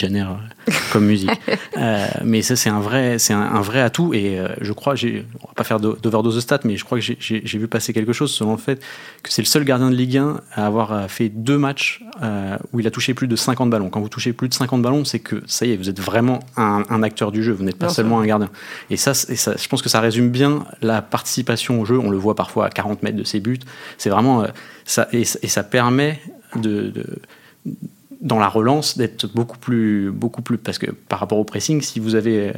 comme 0.91 1.05
musique. 1.05 1.31
mais 2.23 2.41
ça, 2.41 2.55
c'est 2.55 2.69
un 2.69 2.79
vrai, 2.79 3.19
c'est 3.19 3.33
un, 3.33 3.61
vrai 3.61 3.81
atout. 3.81 4.13
Et 4.13 4.39
je 4.61 4.73
crois, 4.73 4.95
j'ai, 4.95 5.25
on 5.41 5.47
va 5.47 5.53
pas 5.55 5.63
faire 5.63 5.79
d'overdose 5.79 6.35
de 6.35 6.39
stats, 6.39 6.59
mais 6.63 6.77
je 6.77 6.85
crois 6.85 6.99
que 6.99 7.03
j'ai 7.03 7.57
vu 7.57 7.67
passer 7.67 7.93
quelque 7.93 8.13
chose 8.13 8.31
selon 8.31 8.51
le 8.51 8.57
fait 8.57 8.81
que 9.21 9.31
c'est 9.31 9.41
le 9.41 9.47
seul 9.47 9.63
gardien 9.63 9.89
de 9.89 9.95
Ligue 9.95 10.17
1 10.17 10.41
à 10.53 10.65
avoir 10.65 11.09
fait 11.09 11.29
deux 11.29 11.57
matchs 11.57 12.03
où 12.71 12.79
il 12.79 12.87
a 12.87 12.91
touché 12.91 13.13
plus 13.13 13.27
de 13.27 13.35
50 13.35 13.69
ballons. 13.69 13.89
Quand 13.89 14.01
vous 14.01 14.09
touchez 14.09 14.33
plus 14.33 14.49
de 14.49 14.53
50 14.53 14.81
ballons, 14.81 15.05
c'est 15.05 15.19
que 15.19 15.43
ça 15.45 15.65
y 15.65 15.71
est, 15.71 15.77
vous 15.77 15.89
êtes 15.89 15.99
vraiment 15.99 16.39
un, 16.57 16.83
un 16.89 17.03
acteur 17.03 17.31
du 17.31 17.43
jeu. 17.43 17.53
Vous 17.53 17.63
n'êtes 17.63 17.77
pas 17.77 17.89
seulement 17.89 18.19
un 18.19 18.25
gardien. 18.25 18.49
Et 18.89 18.97
ça, 18.97 19.11
et 19.29 19.35
ça, 19.35 19.55
je 19.57 19.67
pense 19.67 19.81
que 19.81 19.89
ça 19.89 19.99
résume 19.99 20.29
bien 20.29 20.65
la 20.81 21.01
participation 21.01 21.81
au 21.81 21.85
jeu. 21.85 21.99
On 21.99 22.09
le 22.09 22.17
voit 22.17 22.35
parfois 22.35 22.65
à 22.65 22.69
40 22.83 23.03
mètres 23.03 23.17
de 23.17 23.23
ses 23.23 23.39
buts. 23.39 23.59
C'est 23.97 24.09
vraiment 24.09 24.43
euh, 24.43 24.47
ça 24.85 25.07
et, 25.13 25.23
ça 25.25 25.63
permet 25.63 26.19
de, 26.55 26.91
dans 28.21 28.39
la 28.39 28.47
relance 28.47 28.97
d'être 28.97 29.27
beaucoup 29.33 29.57
plus 29.57 30.11
beaucoup 30.11 30.41
plus 30.41 30.57
parce 30.57 30.77
que 30.77 30.91
par 30.91 31.19
rapport 31.19 31.37
au 31.37 31.43
pressing 31.43 31.81
si 31.81 31.99
vous 31.99 32.15
avez 32.15 32.51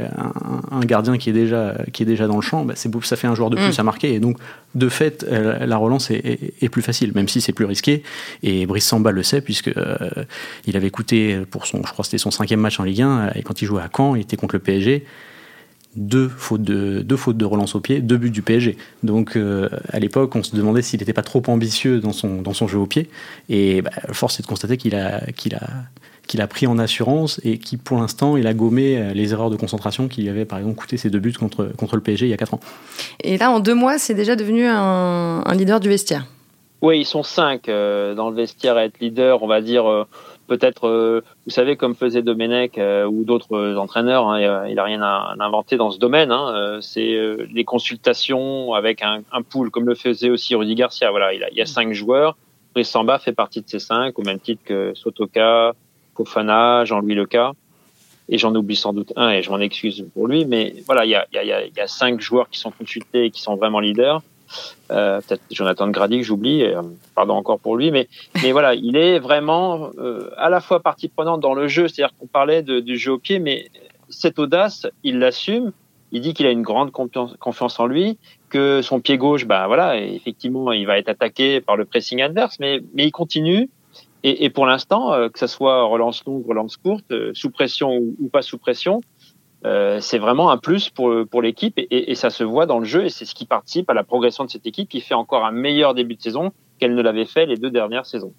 un, 0.71 0.79
gardien 0.81 1.17
qui 1.17 1.29
est 1.29 1.33
déjà 1.33 1.75
qui 1.93 2.03
est 2.03 2.05
déjà 2.05 2.27
dans 2.27 2.35
le 2.35 2.41
champ 2.41 2.65
bah 2.65 2.73
c'est 2.75 2.91
ça 3.03 3.15
fait 3.15 3.27
un 3.27 3.35
joueur 3.35 3.49
de 3.49 3.55
plus 3.55 3.77
mm. 3.77 3.81
à 3.81 3.83
marquer 3.83 4.13
et 4.13 4.19
donc 4.19 4.37
de 4.73 4.89
fait 4.89 5.25
euh, 5.27 5.65
la 5.65 5.77
relance 5.77 6.11
est, 6.11 6.69
plus 6.69 6.81
facile 6.81 7.11
même 7.15 7.27
si 7.27 7.41
c'est 7.41 7.53
plus 7.53 7.65
risqué 7.65 8.03
et 8.43 8.65
Brice 8.65 8.85
Samba 8.85 9.11
le 9.11 9.23
sait 9.23 9.41
puisque 9.41 9.69
euh, 9.69 9.95
il 10.67 10.75
avait 10.77 10.91
coûté 10.91 11.39
pour 11.49 11.65
son 11.65 11.81
je 11.85 11.91
crois 11.91 12.05
c'était 12.05 12.17
son 12.17 12.31
cinquième 12.31 12.59
match 12.59 12.79
en 12.79 12.83
Ligue 12.83 13.01
1 13.01 13.31
et 13.35 13.43
quand 13.43 13.61
il 13.61 13.65
jouait 13.65 13.81
à 13.81 13.89
Caen 13.95 14.15
il 14.15 14.21
était 14.21 14.37
contre 14.37 14.55
le 14.55 14.61
PSG 14.61 15.05
deux 15.95 16.27
fautes 16.27 16.63
de, 16.63 17.01
deux 17.01 17.15
fautes 17.15 17.37
de 17.37 17.45
relance 17.45 17.75
au 17.75 17.79
pied, 17.79 18.01
deux 18.01 18.17
buts 18.17 18.29
du 18.29 18.41
PSG. 18.41 18.77
Donc 19.03 19.35
euh, 19.35 19.69
à 19.89 19.99
l'époque, 19.99 20.35
on 20.35 20.43
se 20.43 20.55
demandait 20.55 20.81
s'il 20.81 20.99
n'était 20.99 21.13
pas 21.13 21.23
trop 21.23 21.41
ambitieux 21.47 21.99
dans 21.99 22.11
son, 22.11 22.41
dans 22.41 22.53
son 22.53 22.67
jeu 22.67 22.77
au 22.77 22.85
pied. 22.85 23.09
Et 23.49 23.81
bah, 23.81 23.91
force 24.11 24.39
est 24.39 24.43
de 24.43 24.47
constater 24.47 24.77
qu'il 24.77 24.95
a, 24.95 25.21
qu'il 25.31 25.55
a, 25.55 25.67
qu'il 26.27 26.41
a 26.41 26.47
pris 26.47 26.67
en 26.67 26.77
assurance 26.77 27.39
et 27.43 27.57
qui, 27.57 27.77
pour 27.77 27.97
l'instant, 27.97 28.37
il 28.37 28.47
a 28.47 28.53
gommé 28.53 28.97
euh, 28.97 29.13
les 29.13 29.31
erreurs 29.31 29.49
de 29.49 29.55
concentration 29.55 30.07
qui 30.07 30.23
lui 30.23 30.29
avaient, 30.29 30.45
par 30.45 30.59
exemple, 30.59 30.75
coûté 30.75 30.97
ses 30.97 31.09
deux 31.09 31.19
buts 31.19 31.33
contre, 31.33 31.71
contre 31.77 31.95
le 31.95 32.01
PSG 32.01 32.25
il 32.25 32.29
y 32.29 32.33
a 32.33 32.37
quatre 32.37 32.53
ans. 32.53 32.59
Et 33.23 33.37
là, 33.37 33.51
en 33.51 33.59
deux 33.59 33.75
mois, 33.75 33.97
c'est 33.97 34.13
déjà 34.13 34.35
devenu 34.35 34.65
un, 34.65 35.43
un, 35.45 35.55
leader 35.55 35.79
du 35.79 35.89
vestiaire. 35.89 36.25
Oui, 36.81 36.99
ils 36.99 37.05
sont 37.05 37.23
cinq 37.23 37.69
euh, 37.69 38.15
dans 38.15 38.29
le 38.29 38.35
vestiaire 38.35 38.75
à 38.75 38.85
être 38.85 38.99
leader, 38.99 39.43
on 39.43 39.47
va 39.47 39.61
dire 39.61 40.05
peut-être, 40.47 40.87
euh, 40.87 41.21
vous 41.45 41.51
savez, 41.51 41.75
comme 41.75 41.95
faisait 41.95 42.21
Domenech 42.21 42.77
euh, 42.77 43.05
ou 43.05 43.23
d'autres 43.23 43.75
entraîneurs, 43.77 44.27
hein, 44.27 44.67
il 44.67 44.75
n'a 44.75 44.83
rien 44.83 45.01
à, 45.01 45.35
inventer 45.39 45.77
dans 45.77 45.91
ce 45.91 45.99
domaine. 45.99 46.31
Hein, 46.31 46.53
euh, 46.55 46.81
c'est 46.81 47.17
les 47.51 47.63
consultations 47.63 48.73
avec 48.73 49.01
un, 49.01 49.21
un, 49.31 49.41
pool, 49.41 49.71
comme 49.71 49.85
le 49.85 49.95
faisait 49.95 50.29
aussi 50.29 50.55
Rudy 50.55 50.75
Garcia. 50.75 51.11
Voilà, 51.11 51.33
il, 51.33 51.45
y 51.51 51.61
a 51.61 51.65
cinq 51.65 51.93
joueurs. 51.93 52.37
Brice 52.73 52.89
Samba 52.89 53.19
fait 53.19 53.33
partie 53.33 53.61
de 53.61 53.69
ces 53.69 53.79
cinq, 53.79 54.19
au 54.19 54.23
même 54.23 54.39
titre 54.39 54.61
que 54.65 54.93
Sotoka, 54.95 55.73
Fofana, 56.15 56.85
Jean-Louis 56.85 57.15
Leca. 57.15 57.53
Et 58.27 58.39
j'en 58.39 58.55
oublie 58.55 58.75
sans 58.75 58.91
doute 58.91 59.13
un, 59.15 59.29
et 59.29 59.43
je 59.43 59.51
m'en 59.51 59.59
excuse 59.59 60.03
pour 60.15 60.27
lui, 60.27 60.45
mais 60.45 60.73
voilà, 60.87 61.05
il 61.05 61.11
y 61.11 61.15
a, 61.15 61.27
il 61.31 61.35
y, 61.47 61.51
a, 61.51 61.63
il 61.63 61.77
y 61.77 61.79
a 61.79 61.87
cinq 61.87 62.19
joueurs 62.19 62.49
qui 62.49 62.57
sont 62.57 62.71
consultés 62.71 63.25
et 63.25 63.29
qui 63.29 63.39
sont 63.39 63.55
vraiment 63.55 63.79
leaders. 63.79 64.23
Euh, 64.91 65.19
peut-être 65.21 65.41
Jonathan 65.49 65.87
Grady 65.89 66.19
que 66.19 66.23
j'oublie, 66.23 66.63
euh, 66.63 66.81
pardon 67.15 67.33
encore 67.33 67.59
pour 67.59 67.75
lui, 67.75 67.91
mais, 67.91 68.07
mais 68.43 68.51
voilà, 68.51 68.75
il 68.75 68.95
est 68.95 69.19
vraiment 69.19 69.89
euh, 69.97 70.29
à 70.37 70.49
la 70.49 70.61
fois 70.61 70.79
partie 70.79 71.07
prenante 71.07 71.41
dans 71.41 71.53
le 71.53 71.67
jeu, 71.67 71.87
c'est-à-dire 71.87 72.15
qu'on 72.17 72.27
parlait 72.27 72.61
de, 72.61 72.79
du 72.79 72.97
jeu 72.97 73.13
au 73.13 73.17
pied, 73.17 73.39
mais 73.39 73.69
cette 74.09 74.37
audace, 74.37 74.85
il 75.03 75.17
l'assume, 75.17 75.71
il 76.11 76.21
dit 76.21 76.33
qu'il 76.33 76.45
a 76.45 76.51
une 76.51 76.61
grande 76.61 76.91
confiance, 76.91 77.79
en 77.79 77.87
lui, 77.87 78.17
que 78.49 78.81
son 78.83 78.99
pied 78.99 79.17
gauche, 79.17 79.45
bah 79.45 79.65
voilà, 79.67 79.99
effectivement, 79.99 80.71
il 80.71 80.85
va 80.85 80.99
être 80.99 81.09
attaqué 81.09 81.61
par 81.61 81.75
le 81.75 81.85
pressing 81.85 82.21
adverse, 82.21 82.57
mais, 82.59 82.79
mais 82.93 83.05
il 83.05 83.11
continue. 83.11 83.69
Et, 84.27 84.49
pour 84.49 84.65
l'instant, 84.65 85.11
que 85.29 85.37
ce 85.37 85.45
soit 85.45 85.83
relance 85.83 86.25
longue, 86.25 86.47
relance 86.47 86.77
courte, 86.77 87.13
sous 87.33 87.51
pression 87.51 87.95
ou 87.95 88.27
pas 88.27 88.41
sous 88.41 88.57
pression, 88.57 89.01
euh, 89.65 89.99
c'est 89.99 90.19
vraiment 90.19 90.51
un 90.51 90.57
plus 90.57 90.89
pour, 90.89 91.11
pour 91.29 91.41
l'équipe 91.41 91.73
et, 91.77 92.15
ça 92.15 92.29
se 92.29 92.43
voit 92.43 92.65
dans 92.65 92.79
le 92.79 92.85
jeu 92.85 93.05
et 93.05 93.09
c'est 93.09 93.25
ce 93.25 93.33
qui 93.33 93.45
participe 93.45 93.89
à 93.89 93.93
la 93.93 94.03
progression 94.03 94.45
de 94.45 94.49
cette 94.49 94.65
équipe 94.67 94.87
qui 94.87 95.01
fait 95.01 95.15
encore 95.15 95.43
un 95.43 95.51
meilleur 95.51 95.93
début 95.93 96.15
de 96.15 96.21
saison 96.21 96.51
qu'elle 96.79 96.93
ne 96.93 97.01
l'avait 97.01 97.25
fait 97.25 97.45
les 97.45 97.57
deux 97.57 97.71
dernières 97.71 98.05
saisons. 98.05 98.33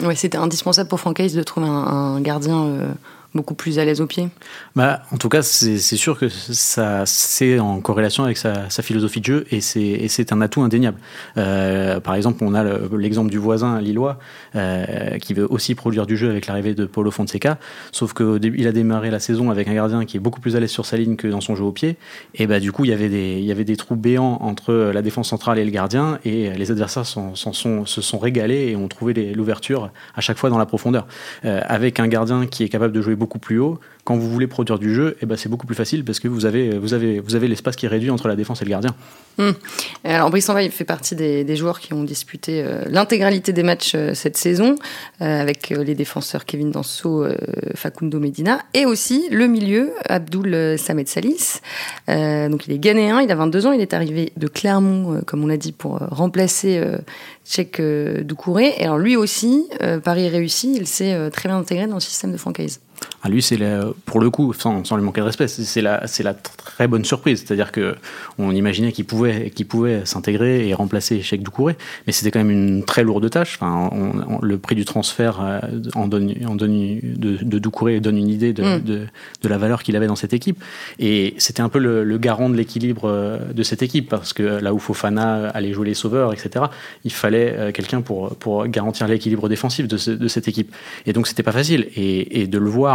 Ouais, 0.00 0.14
c'était 0.14 0.38
indispensable 0.38 0.88
pour 0.88 1.00
Franck 1.00 1.20
de 1.20 1.42
trouver 1.42 1.66
un, 1.66 1.70
un 1.70 2.20
gardien 2.20 2.64
euh, 2.64 2.88
beaucoup 3.34 3.54
plus 3.54 3.78
à 3.78 3.84
l'aise 3.84 4.00
au 4.00 4.06
pied 4.06 4.28
bah, 4.74 5.02
En 5.12 5.16
tout 5.16 5.28
cas, 5.28 5.42
c'est 5.42 5.78
sûr 5.78 6.18
que 6.18 6.28
ça 6.28 7.04
c'est 7.06 7.58
en 7.58 7.80
corrélation 7.80 8.24
avec 8.24 8.36
sa, 8.36 8.68
philosophie 8.82 9.20
de 9.20 9.26
jeu 9.26 9.46
et 9.50 9.60
c'est 9.60 10.32
un 10.32 10.40
atout 10.40 10.62
indéniable. 10.62 10.98
Euh, 11.36 12.00
par 12.00 12.14
exemple, 12.14 12.42
on 12.42 12.54
a 12.54 12.64
l'exemple 12.96 13.30
du 13.30 13.38
voisin 13.38 13.80
lillois 13.80 14.18
euh, 14.56 15.18
qui 15.18 15.34
veut 15.34 15.46
aussi 15.50 15.74
produire 15.74 16.06
du 16.06 16.16
jeu 16.16 16.30
avec 16.30 16.46
l'arrivée 16.46 16.74
de 16.74 16.86
Paulo 16.86 17.10
Fonseca, 17.10 17.58
sauf 17.92 18.14
qu'il 18.14 18.66
a 18.66 18.72
démarré 18.72 19.10
la 19.10 19.20
saison 19.20 19.50
avec 19.50 19.68
un 19.68 19.74
gardien 19.74 20.04
qui 20.04 20.16
est 20.16 20.20
beaucoup 20.20 20.40
plus 20.40 20.56
à 20.56 20.60
l'aise 20.60 20.70
sur 20.70 20.86
sa 20.86 20.96
ligne 20.96 21.16
que 21.16 21.28
dans 21.28 21.40
son 21.40 21.54
jeu 21.54 21.64
au 21.64 21.72
pied. 21.72 21.96
Et 22.34 22.46
bah, 22.46 22.60
du 22.60 22.72
coup, 22.72 22.84
il 22.84 22.90
y, 22.90 22.94
avait 22.94 23.08
des, 23.08 23.38
il 23.38 23.44
y 23.44 23.52
avait 23.52 23.64
des 23.64 23.76
trous 23.76 23.96
béants 23.96 24.38
entre 24.40 24.72
la 24.74 25.02
défense 25.02 25.28
centrale 25.28 25.58
et 25.58 25.64
le 25.64 25.70
gardien 25.70 26.18
et 26.24 26.50
les 26.50 26.70
adversaires 26.70 27.06
se 27.06 28.00
sont 28.00 28.18
régalés 28.18 28.68
et 28.70 28.76
ont 28.76 28.88
trouvé 28.88 29.32
l'ouverture 29.34 29.90
à 30.14 30.20
chaque 30.20 30.38
fois 30.38 30.50
dans 30.50 30.58
la 30.58 30.66
profondeur. 30.66 31.06
Euh, 31.44 31.60
avec 31.66 32.00
un 32.00 32.08
gardien 32.08 32.46
qui 32.46 32.64
est 32.64 32.68
capable 32.68 32.92
de 32.92 33.00
jouer 33.00 33.14
beaucoup 33.20 33.38
plus 33.38 33.60
haut, 33.60 33.78
quand 34.04 34.16
vous 34.16 34.28
voulez 34.28 34.48
produire 34.48 34.78
du 34.80 34.92
jeu, 34.92 35.16
eh 35.22 35.26
ben, 35.26 35.36
c'est 35.36 35.48
beaucoup 35.48 35.66
plus 35.66 35.76
facile 35.76 36.04
parce 36.04 36.18
que 36.18 36.26
vous 36.26 36.46
avez, 36.46 36.76
vous 36.76 36.94
avez, 36.94 37.20
vous 37.20 37.36
avez 37.36 37.46
l'espace 37.46 37.76
qui 37.76 37.86
est 37.86 37.88
réduit 37.88 38.10
entre 38.10 38.26
la 38.26 38.34
défense 38.34 38.60
et 38.62 38.64
le 38.64 38.70
gardien. 38.70 38.94
Hum. 39.38 39.54
Alors 40.02 40.30
Brice 40.30 40.50
il 40.62 40.70
fait 40.70 40.84
partie 40.84 41.14
des, 41.14 41.56
joueurs 41.56 41.78
qui 41.78 41.94
ont 41.94 42.02
disputé 42.02 42.62
euh, 42.62 42.82
l'intégralité 42.88 43.52
des 43.52 43.62
matchs 43.62 43.92
euh, 43.94 44.14
cette 44.14 44.36
saison, 44.36 44.74
euh, 45.20 45.40
avec 45.40 45.70
les 45.70 45.94
défenseurs 45.94 46.44
Kevin 46.44 46.70
Danso, 46.72 47.24
Facundo 47.76 48.18
Medina, 48.18 48.62
et 48.74 48.86
aussi 48.86 49.28
le 49.30 49.46
milieu, 49.46 49.92
Abdul 50.08 50.76
Samed 50.78 51.06
Salis. 51.06 51.60
donc 52.08 52.66
il 52.66 52.72
est 52.72 52.78
ghanéen, 52.78 53.20
il 53.20 53.30
a 53.30 53.36
22 53.36 53.66
ans, 53.66 53.72
il 53.72 53.80
est 53.80 53.94
arrivé 53.94 54.32
de 54.36 54.48
Clermont, 54.48 55.20
comme 55.26 55.44
on 55.44 55.46
l'a 55.46 55.56
dit, 55.56 55.72
pour 55.72 55.98
remplacer 55.98 56.82
Cheikh 57.44 57.80
Doucouré. 58.22 58.74
Et 58.78 58.84
alors 58.84 58.98
lui 58.98 59.16
aussi, 59.16 59.68
Paris 60.02 60.28
réussi, 60.28 60.74
il 60.76 60.86
s'est 60.86 61.30
très 61.30 61.48
bien 61.48 61.58
intégré 61.58 61.86
dans 61.86 61.94
le 61.94 62.00
système 62.00 62.32
de 62.32 62.36
franchise. 62.36 62.80
Ah, 63.22 63.28
lui, 63.28 63.42
c'est 63.42 63.58
pour 64.06 64.18
le 64.18 64.30
coup, 64.30 64.54
sans, 64.54 64.82
sans, 64.84 64.96
lui 64.96 65.04
manquer 65.04 65.20
de 65.20 65.26
respect, 65.26 65.46
c'est 65.46 65.82
la, 65.82 66.04
la 66.20 66.34
très 66.34 66.88
bonne 66.88 67.04
surprise. 67.04 67.44
C'est-à-dire 67.44 67.70
que 67.70 67.94
on 68.38 68.52
imaginait 68.52 68.92
qu'il 68.92 69.04
pouvait, 69.04 69.52
s'intégrer 70.06 70.68
et 70.68 70.74
remplacer 70.74 71.20
Cheikh 71.20 71.42
Doucouré, 71.42 71.76
mais 72.06 72.14
c'était 72.14 72.30
quand 72.30 72.38
même 72.38 72.50
une 72.50 72.84
très 72.84 73.04
lourde 73.04 73.28
tâche. 73.28 73.58
Enfin, 73.60 73.90
le 74.40 74.58
prix 74.58 74.74
du 74.74 74.86
transfert 74.86 75.40
euh, 75.42 75.60
en 75.94 76.08
donne, 76.08 76.34
en 76.46 76.54
donne 76.54 76.98
de, 77.02 77.36
de, 77.42 77.58
Doucouré 77.58 78.00
donne 78.00 78.16
une 78.16 78.28
idée 78.28 78.54
de, 78.54 78.62
mm. 78.62 78.80
de, 78.84 79.06
de 79.42 79.48
la 79.48 79.58
valeur 79.58 79.82
qu'il 79.82 79.96
avait 79.96 80.06
dans 80.06 80.16
cette 80.16 80.32
équipe. 80.32 80.62
Et 80.98 81.34
c'était 81.36 81.60
un 81.60 81.68
peu 81.68 81.78
le, 81.78 82.18
garant 82.18 82.48
de 82.48 82.56
l'équilibre 82.56 83.02
euh, 83.04 83.52
de 83.52 83.62
cette 83.62 83.82
équipe, 83.82 84.08
parce 84.08 84.32
que 84.32 84.42
là 84.42 84.72
où 84.72 84.78
Fofana 84.78 85.48
allait 85.48 85.74
jouer 85.74 85.88
les 85.88 85.94
sauveurs, 85.94 86.32
etc., 86.32 86.64
il 87.04 87.12
fallait 87.12 87.54
euh, 87.56 87.72
quelqu'un 87.72 88.00
pour, 88.00 88.34
pour 88.36 88.66
garantir 88.66 89.06
l'équilibre 89.08 89.50
défensif 89.50 89.86
de, 89.86 90.28
cette 90.28 90.48
équipe. 90.48 90.74
Et 91.04 91.12
donc, 91.12 91.26
c'était 91.26 91.42
pas 91.42 91.52
facile. 91.52 91.88
Et, 91.96 92.40
et 92.40 92.46
de 92.46 92.58
le 92.58 92.70
voir 92.70 92.89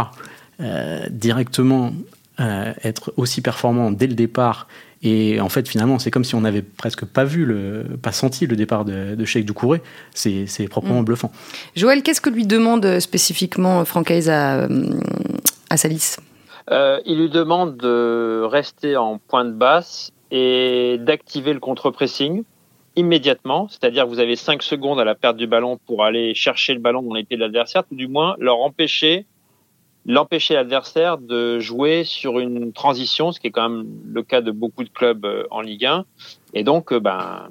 euh, 0.60 1.04
directement 1.10 1.92
euh, 2.40 2.72
être 2.82 3.12
aussi 3.16 3.40
performant 3.40 3.90
dès 3.90 4.06
le 4.06 4.14
départ. 4.14 4.68
Et 5.02 5.40
en 5.40 5.48
fait, 5.48 5.68
finalement, 5.68 5.98
c'est 5.98 6.10
comme 6.10 6.24
si 6.24 6.34
on 6.34 6.40
n'avait 6.40 6.62
presque 6.62 7.04
pas 7.04 7.24
vu, 7.24 7.44
le, 7.44 7.84
pas 8.02 8.12
senti 8.12 8.46
le 8.46 8.56
départ 8.56 8.84
de, 8.84 9.14
de 9.14 9.24
Sheikh 9.24 9.44
Doucouré. 9.44 9.82
C'est 10.14 10.68
proprement 10.68 11.02
mm. 11.02 11.04
bluffant. 11.04 11.30
Joël, 11.76 12.02
qu'est-ce 12.02 12.20
que 12.20 12.30
lui 12.30 12.46
demande 12.46 12.98
spécifiquement 13.00 13.84
Francaise 13.84 14.30
à, 14.30 14.64
euh, 14.64 14.98
à 15.70 15.76
Salis? 15.76 16.16
Il 16.70 17.18
lui 17.18 17.28
demande 17.28 17.76
de 17.76 18.42
rester 18.42 18.96
en 18.96 19.18
pointe 19.18 19.54
basse 19.54 20.10
et 20.32 20.96
d'activer 20.98 21.52
le 21.52 21.60
contre-pressing 21.60 22.42
immédiatement, 22.96 23.68
c'est-à-dire 23.68 24.06
vous 24.06 24.18
avez 24.18 24.36
5 24.36 24.62
secondes 24.62 24.98
à 24.98 25.04
la 25.04 25.14
perte 25.14 25.36
du 25.36 25.46
ballon 25.46 25.78
pour 25.86 26.02
aller 26.02 26.34
chercher 26.34 26.72
le 26.72 26.80
ballon 26.80 27.02
dans 27.02 27.14
les 27.14 27.24
pieds 27.24 27.36
de 27.36 27.42
l'adversaire, 27.42 27.84
ou 27.92 27.94
du 27.94 28.08
moins 28.08 28.34
leur 28.38 28.58
empêcher 28.58 29.26
l'empêcher 30.06 30.54
l'adversaire 30.54 31.18
de 31.18 31.58
jouer 31.58 32.04
sur 32.04 32.38
une 32.38 32.72
transition, 32.72 33.32
ce 33.32 33.40
qui 33.40 33.48
est 33.48 33.50
quand 33.50 33.68
même 33.68 33.86
le 34.06 34.22
cas 34.22 34.40
de 34.40 34.50
beaucoup 34.52 34.84
de 34.84 34.88
clubs 34.88 35.24
euh, 35.24 35.44
en 35.50 35.60
Ligue 35.60 35.84
1, 35.84 36.04
et 36.54 36.62
donc 36.62 36.92
euh, 36.92 37.00
ben, 37.00 37.48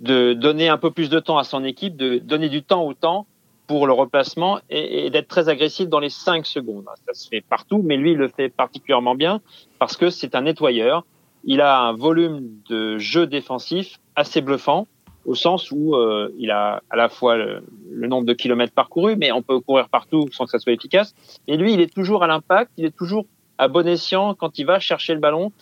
de 0.00 0.32
donner 0.32 0.68
un 0.68 0.78
peu 0.78 0.90
plus 0.90 1.08
de 1.08 1.20
temps 1.20 1.38
à 1.38 1.44
son 1.44 1.64
équipe, 1.64 1.96
de 1.96 2.18
donner 2.18 2.48
du 2.48 2.62
temps 2.62 2.84
au 2.84 2.92
temps 2.92 3.26
pour 3.68 3.86
le 3.86 3.92
replacement 3.92 4.58
et, 4.68 5.08
d'être 5.10 5.28
très 5.28 5.48
agressif 5.48 5.88
dans 5.88 6.00
les 6.00 6.10
5 6.10 6.44
secondes. 6.44 6.84
Ça 7.06 7.14
se 7.14 7.28
fait 7.28 7.40
partout, 7.40 7.80
mais 7.84 7.96
lui, 7.96 8.12
il 8.12 8.18
le 8.18 8.28
fait 8.28 8.48
particulièrement 8.48 9.14
bien 9.14 9.40
parce 9.78 9.96
que 9.96 10.10
c'est 10.10 10.34
un 10.34 10.42
nettoyeur. 10.42 11.04
Il 11.44 11.60
a 11.60 11.80
un 11.80 11.92
volume 11.92 12.40
de 12.68 12.98
jeu 12.98 13.26
défensif 13.26 14.00
assez 14.16 14.40
bluffant 14.40 14.88
au 15.24 15.34
sens 15.34 15.70
où 15.70 15.94
euh, 15.94 16.32
il 16.38 16.50
a 16.50 16.82
à 16.90 16.96
la 16.96 17.08
fois 17.08 17.36
le, 17.36 17.62
nombre 17.90 18.26
de 18.26 18.32
kilomètres 18.32 18.72
parcourus, 18.72 19.16
mais 19.16 19.32
on 19.32 19.42
peut 19.42 19.60
courir 19.60 19.88
partout 19.88 20.28
sans 20.32 20.44
que 20.44 20.50
ça 20.50 20.58
soit 20.58 20.72
efficace. 20.72 21.14
Et 21.46 21.56
lui, 21.56 21.74
il 21.74 21.80
est 21.80 21.92
toujours 21.92 22.24
à 22.24 22.26
l'impact, 22.26 22.72
il 22.76 22.84
est 22.84 22.96
toujours 22.96 23.26
à 23.58 23.68
bon 23.68 23.86
escient 23.86 24.34
quand 24.34 24.58
il 24.58 24.66
va 24.66 24.80
chercher 24.80 25.14
le 25.14 25.20
ballon. 25.20 25.52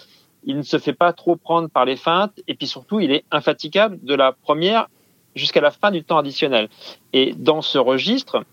Il 0.44 0.56
ne 0.56 0.62
se 0.62 0.78
fait 0.78 0.94
pas 0.94 1.12
trop 1.12 1.36
prendre 1.36 1.68
par 1.68 1.84
les 1.84 1.96
feintes, 1.96 2.40
et 2.48 2.54
puis 2.54 2.66
surtout, 2.66 3.00
il 3.00 3.12
est 3.12 3.24
infatigable 3.30 3.98
de 4.02 4.14
la 4.14 4.32
première 4.32 4.88
jusqu'à 5.36 5.60
la 5.60 5.70
fin 5.70 5.90
du 5.90 6.02
temps 6.02 6.18
additionnel. 6.18 6.68
Et 7.12 7.34
dans 7.36 7.62
ce 7.62 7.78
registre, 7.78 8.44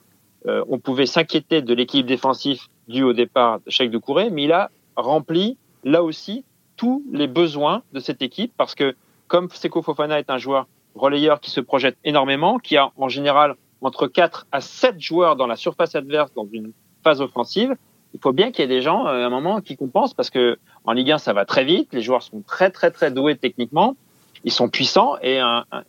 euh, 0.47 0.63
on 0.69 0.79
pouvait 0.79 1.05
s'inquiéter 1.05 1.61
de 1.61 1.73
l'équilibre 1.73 2.09
défensif 2.09 2.67
dû 2.87 3.03
au 3.03 3.13
départ 3.13 3.59
de 3.65 3.69
Cheikh 3.69 3.89
Doucouré, 3.89 4.29
mais 4.29 4.43
il 4.43 4.51
a 4.51 4.69
rempli 4.95 5.57
là 5.83 6.03
aussi 6.03 6.43
tous 6.75 7.03
les 7.11 7.27
besoins 7.27 7.81
de 7.93 7.99
cette 7.99 8.21
équipe 8.21 8.53
parce 8.57 8.75
que 8.75 8.95
comme 9.27 9.49
Seko 9.49 9.81
Fofana 9.81 10.19
est 10.19 10.29
un 10.29 10.37
joueur 10.37 10.67
relayeur 10.97 11.39
qui 11.39 11.51
se 11.51 11.61
projette 11.61 11.97
énormément, 12.03 12.59
qui 12.59 12.77
a 12.77 12.91
en 12.97 13.09
général 13.09 13.55
entre 13.81 14.07
4 14.07 14.47
à 14.51 14.61
7 14.61 14.99
joueurs 14.99 15.35
dans 15.35 15.47
la 15.47 15.55
surface 15.55 15.95
adverse 15.95 16.33
dans 16.33 16.47
une 16.51 16.71
phase 17.03 17.21
offensive. 17.21 17.75
Il 18.13 18.19
faut 18.19 18.33
bien 18.33 18.51
qu'il 18.51 18.61
y 18.61 18.63
ait 18.63 18.75
des 18.75 18.81
gens 18.81 19.05
euh, 19.05 19.23
à 19.23 19.25
un 19.25 19.29
moment 19.29 19.61
qui 19.61 19.77
compensent 19.77 20.13
parce 20.13 20.29
que 20.29 20.57
en 20.85 20.93
Ligue 20.93 21.11
1 21.11 21.17
ça 21.17 21.33
va 21.33 21.45
très 21.45 21.63
vite, 21.63 21.89
les 21.93 22.01
joueurs 22.01 22.23
sont 22.23 22.41
très 22.41 22.71
très 22.71 22.91
très 22.91 23.11
doués 23.11 23.35
techniquement, 23.35 23.95
ils 24.43 24.51
sont 24.51 24.69
puissants 24.69 25.17
et 25.21 25.39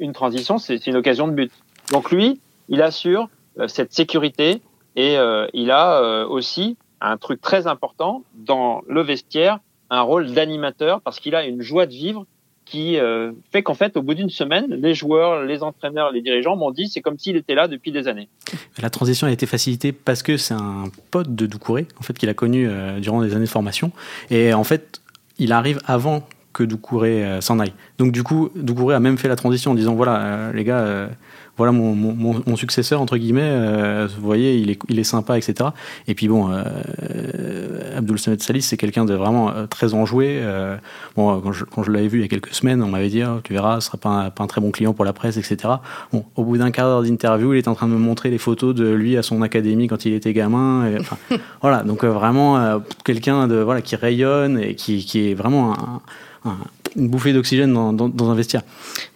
une 0.01 0.13
transition 0.13 0.59
c'est 0.59 0.87
une 0.87 0.97
occasion 0.97 1.29
de 1.29 1.33
but. 1.33 1.53
Donc 1.93 2.11
lui, 2.11 2.41
il 2.69 2.83
assure 2.83 3.29
euh, 3.59 3.69
cette 3.69 3.93
sécurité 3.93 4.61
et 4.97 5.17
euh, 5.17 5.47
il 5.55 5.71
a 5.71 6.27
aussi 6.27 6.77
un 7.01 7.17
truc 7.17 7.41
très 7.41 7.67
important 7.67 8.25
dans 8.35 8.83
le 8.89 9.03
vestiaire, 9.03 9.61
un 9.91 10.01
rôle 10.03 10.33
d'animateur 10.33 11.01
parce 11.01 11.21
qu'il 11.21 11.35
a 11.35 11.47
une 11.47 11.63
joie 11.63 11.87
de 11.87 11.93
vivre 11.93 12.27
qui 12.71 12.99
euh, 12.99 13.33
fait 13.51 13.63
qu'en 13.63 13.75
fait, 13.75 13.97
au 13.97 14.03
bout 14.03 14.15
d'une 14.15 14.29
semaine, 14.29 14.67
les 14.69 14.95
joueurs, 14.95 15.43
les 15.45 15.63
entraîneurs, 15.63 16.13
les 16.13 16.21
dirigeants 16.21 16.55
m'ont 16.55 16.71
dit 16.71 16.89
c'est 16.89 17.01
comme 17.01 17.19
s'il 17.19 17.37
était 17.37 17.55
là 17.55 17.67
depuis 17.67 17.93
des 17.93 18.09
années. 18.09 18.29
La 18.81 18.91
transition 18.91 19.27
a 19.27 19.31
été 19.31 19.47
facilitée 19.47 19.93
parce 19.93 20.23
que 20.23 20.37
c'est 20.37 20.55
un 20.55 20.85
pote 21.11 21.35
de 21.35 21.47
Doucouré, 21.47 21.87
en 21.99 22.03
fait, 22.03 22.17
qu'il 22.19 22.29
a 22.29 22.35
connu 22.35 22.69
euh, 22.69 23.01
durant 23.01 23.23
des 23.23 23.35
années 23.35 23.47
de 23.47 23.51
formation. 23.51 23.91
Et 24.31 24.53
en 24.53 24.65
fait, 24.65 25.01
il 25.39 25.53
arrive 25.53 25.81
avant 25.87 26.29
que 26.53 26.63
Doucouré 26.63 27.25
euh, 27.25 27.41
s'en 27.41 27.59
aille. 27.59 27.73
Donc 27.97 28.13
du 28.13 28.23
coup, 28.23 28.51
Doucouré 28.55 28.95
a 28.95 29.01
même 29.01 29.17
fait 29.17 29.29
la 29.29 29.37
transition 29.37 29.71
en 29.71 29.75
disant 29.75 29.95
voilà, 29.95 30.53
les 30.53 30.65
gars, 30.65 31.09
voilà 31.59 31.73
mon, 31.73 31.95
mon, 31.95 32.15
mon, 32.47 32.57
successeur 32.57 33.03
entre 33.03 33.17
guillemets. 33.19 33.43
Euh, 33.43 34.09
vous 34.17 34.25
voyez, 34.25 34.57
il 34.57 34.71
est, 34.71 34.79
il 34.89 34.99
est 34.99 35.05
sympa, 35.05 35.37
etc. 35.37 35.71
Et 36.07 36.15
puis 36.15 36.29
bon, 36.29 36.51
euh, 36.51 37.99
Abdul 37.99 38.19
Samed 38.19 38.41
Salis, 38.41 38.63
c'est 38.63 38.77
quelqu'un 38.77 39.05
de 39.05 39.15
vraiment 39.15 39.51
euh, 39.51 39.67
très 39.67 39.93
enjoué. 39.93 40.39
Euh, 40.41 40.77
bon, 41.17 41.41
quand 41.41 41.53
je, 41.53 41.65
quand 41.65 41.83
je 41.83 41.91
l'avais 41.91 42.07
vu 42.07 42.19
il 42.19 42.23
y 42.23 42.25
a 42.25 42.29
quelques 42.29 42.55
semaines, 42.55 42.83
on 42.83 42.89
m'avait 42.89 43.09
dit, 43.09 43.23
oh, 43.25 43.41
tu 43.43 43.53
verras, 43.53 43.81
ce 43.81 43.89
sera 43.89 43.99
pas 43.99 44.09
un, 44.09 44.31
pas 44.31 44.45
un 44.45 44.47
très 44.47 44.61
bon 44.61 44.71
client 44.71 44.95
pour 44.95 45.05
la 45.05 45.13
presse, 45.13 45.37
etc. 45.37 45.75
Bon, 46.13 46.25
au 46.37 46.45
bout 46.45 46.59
d'un 46.59 46.71
quart 46.71 46.87
d'heure 46.87 47.03
d'interview, 47.03 47.55
il 47.55 47.59
est 47.59 47.69
en 47.69 47.75
train 47.75 47.89
de 47.89 47.93
me 47.93 47.99
montrer 47.99 48.31
les 48.31 48.39
photos 48.39 48.75
de 48.75 48.89
lui 48.89 49.17
à 49.17 49.23
son 49.23 49.43
académie 49.43 49.89
quand 49.89 50.05
il 50.05 50.15
était 50.15 50.33
gamin. 50.33 50.87
Et, 50.87 50.99
enfin, 51.01 51.17
voilà, 51.61 51.83
donc 51.83 52.05
vraiment 52.05 52.81
quelqu'un 53.05 53.49
de 53.49 53.57
voilà 53.57 53.83
qui 53.83 53.97
rayonne 53.97 54.61
et 54.61 54.77
qui, 54.77 55.05
qui 55.05 55.31
est 55.31 55.35
vraiment 55.35 55.73
un, 55.73 56.03
un 56.45 56.59
une 56.97 57.09
bouffée 57.09 57.33
d'oxygène 57.33 57.73
dans, 57.73 57.93
dans, 57.93 58.31
un 58.31 58.35
vestiaire. 58.35 58.63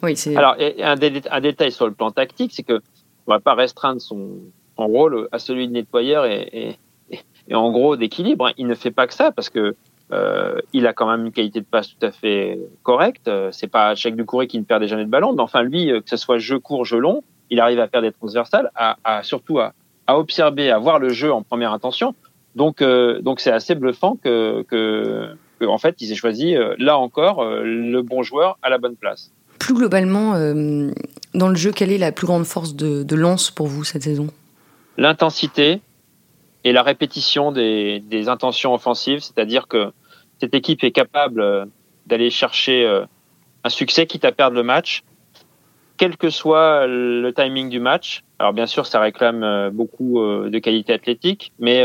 Oui, 0.02 0.16
c'est. 0.16 0.36
Alors, 0.36 0.56
un, 0.58 0.96
un, 1.30 1.40
détail 1.40 1.72
sur 1.72 1.86
le 1.86 1.92
plan 1.92 2.10
tactique, 2.10 2.52
c'est 2.54 2.62
que 2.62 2.80
on 3.26 3.32
va 3.32 3.40
pas 3.40 3.54
restreindre 3.54 4.00
son, 4.00 4.30
son, 4.76 4.86
rôle 4.86 5.28
à 5.32 5.38
celui 5.38 5.68
de 5.68 5.72
nettoyeur 5.72 6.26
et, 6.26 6.76
et, 7.10 7.20
et 7.48 7.54
en 7.54 7.70
gros 7.70 7.96
d'équilibre. 7.96 8.50
Il 8.58 8.66
ne 8.66 8.74
fait 8.74 8.90
pas 8.90 9.06
que 9.06 9.14
ça 9.14 9.30
parce 9.30 9.48
que 9.48 9.76
euh, 10.12 10.60
il 10.72 10.86
a 10.86 10.92
quand 10.92 11.08
même 11.08 11.26
une 11.26 11.32
qualité 11.32 11.60
de 11.60 11.64
passe 11.64 11.88
tout 11.88 12.04
à 12.04 12.10
fait 12.10 12.58
correcte. 12.82 13.30
C'est 13.52 13.68
pas 13.68 13.94
chaque 13.94 14.16
du 14.16 14.24
courrier 14.24 14.48
qui 14.48 14.58
ne 14.58 14.64
perd 14.64 14.84
jamais 14.86 15.04
de 15.04 15.10
ballon, 15.10 15.32
mais 15.32 15.42
enfin 15.42 15.62
lui, 15.62 15.86
que 15.88 16.10
ce 16.10 16.16
soit 16.16 16.38
jeu 16.38 16.58
court, 16.58 16.84
jeu 16.84 16.98
long, 16.98 17.22
il 17.52 17.60
arrive 17.60 17.80
à 17.80 17.86
faire 17.86 18.02
des 18.02 18.12
transversales, 18.12 18.70
à, 18.74 18.96
à 19.04 19.22
surtout 19.22 19.58
à, 19.60 19.74
à, 20.06 20.18
observer, 20.18 20.70
à 20.70 20.78
voir 20.78 20.98
le 20.98 21.10
jeu 21.10 21.32
en 21.32 21.42
première 21.42 21.72
intention. 21.72 22.14
Donc, 22.56 22.82
euh, 22.82 23.20
donc 23.20 23.40
c'est 23.40 23.52
assez 23.52 23.74
bluffant 23.74 24.16
que, 24.16 24.62
que 24.68 25.28
en 25.66 25.78
fait, 25.78 25.96
ils 26.00 26.12
aient 26.12 26.16
choisi, 26.16 26.56
euh, 26.56 26.74
là 26.78 26.98
encore, 26.98 27.42
euh, 27.42 27.62
le 27.62 28.02
bon 28.02 28.22
joueur 28.22 28.58
à 28.62 28.70
la 28.70 28.78
bonne 28.78 28.96
place. 28.96 29.32
Plus 29.58 29.74
globalement, 29.74 30.34
euh, 30.34 30.90
dans 31.34 31.48
le 31.48 31.54
jeu, 31.54 31.72
quelle 31.72 31.92
est 31.92 31.98
la 31.98 32.12
plus 32.12 32.26
grande 32.26 32.44
force 32.44 32.74
de, 32.74 33.02
de 33.02 33.16
Lens 33.16 33.50
pour 33.50 33.66
vous 33.66 33.84
cette 33.84 34.02
saison? 34.02 34.28
L'intensité 34.98 35.80
et 36.64 36.72
la 36.72 36.82
répétition 36.82 37.52
des, 37.52 38.00
des 38.00 38.28
intentions 38.28 38.74
offensives, 38.74 39.20
c'est-à-dire 39.20 39.68
que 39.68 39.92
cette 40.40 40.54
équipe 40.54 40.82
est 40.84 40.90
capable 40.90 41.68
d'aller 42.06 42.30
chercher 42.30 43.04
un 43.64 43.68
succès 43.68 44.06
quitte 44.06 44.24
à 44.24 44.32
perdre 44.32 44.56
le 44.56 44.62
match, 44.62 45.02
quel 45.96 46.16
que 46.16 46.30
soit 46.30 46.86
le 46.86 47.32
timing 47.32 47.68
du 47.68 47.78
match. 47.78 48.22
Alors 48.38 48.52
bien 48.52 48.66
sûr, 48.66 48.86
ça 48.86 49.00
réclame 49.00 49.70
beaucoup 49.72 50.20
de 50.20 50.58
qualité 50.58 50.92
athlétique, 50.92 51.52
mais 51.58 51.84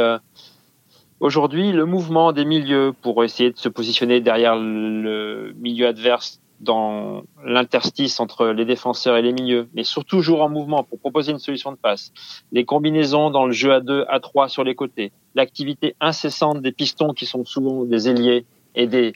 Aujourd'hui, 1.20 1.72
le 1.72 1.86
mouvement 1.86 2.32
des 2.32 2.46
milieux 2.46 2.94
pour 3.02 3.24
essayer 3.24 3.52
de 3.52 3.58
se 3.58 3.70
positionner 3.70 4.22
derrière 4.22 4.56
le 4.56 5.54
milieu 5.58 5.88
adverse 5.88 6.40
dans 6.60 7.24
l'interstice 7.44 8.20
entre 8.20 8.48
les 8.48 8.66
défenseurs 8.66 9.18
et 9.18 9.22
les 9.22 9.34
milieux, 9.34 9.68
mais 9.74 9.84
surtout 9.84 10.18
toujours 10.18 10.42
en 10.42 10.50
mouvement 10.50 10.84
pour 10.84 11.00
proposer 11.00 11.32
une 11.32 11.40
solution 11.40 11.72
de 11.72 11.78
passe. 11.78 12.12
Les 12.52 12.66
combinaisons 12.66 13.30
dans 13.30 13.46
le 13.46 13.52
jeu 13.52 13.74
à 13.74 13.80
2, 13.80 14.06
à 14.08 14.20
3 14.20 14.48
sur 14.48 14.64
les 14.64 14.76
côtés. 14.76 15.12
L'activité 15.36 15.96
incessante 16.00 16.62
des 16.62 16.72
pistons 16.72 17.14
qui 17.14 17.26
sont 17.26 17.46
souvent 17.46 17.84
des 17.84 18.10
ailiers 18.10 18.46
et 18.76 18.88
des, 18.88 19.14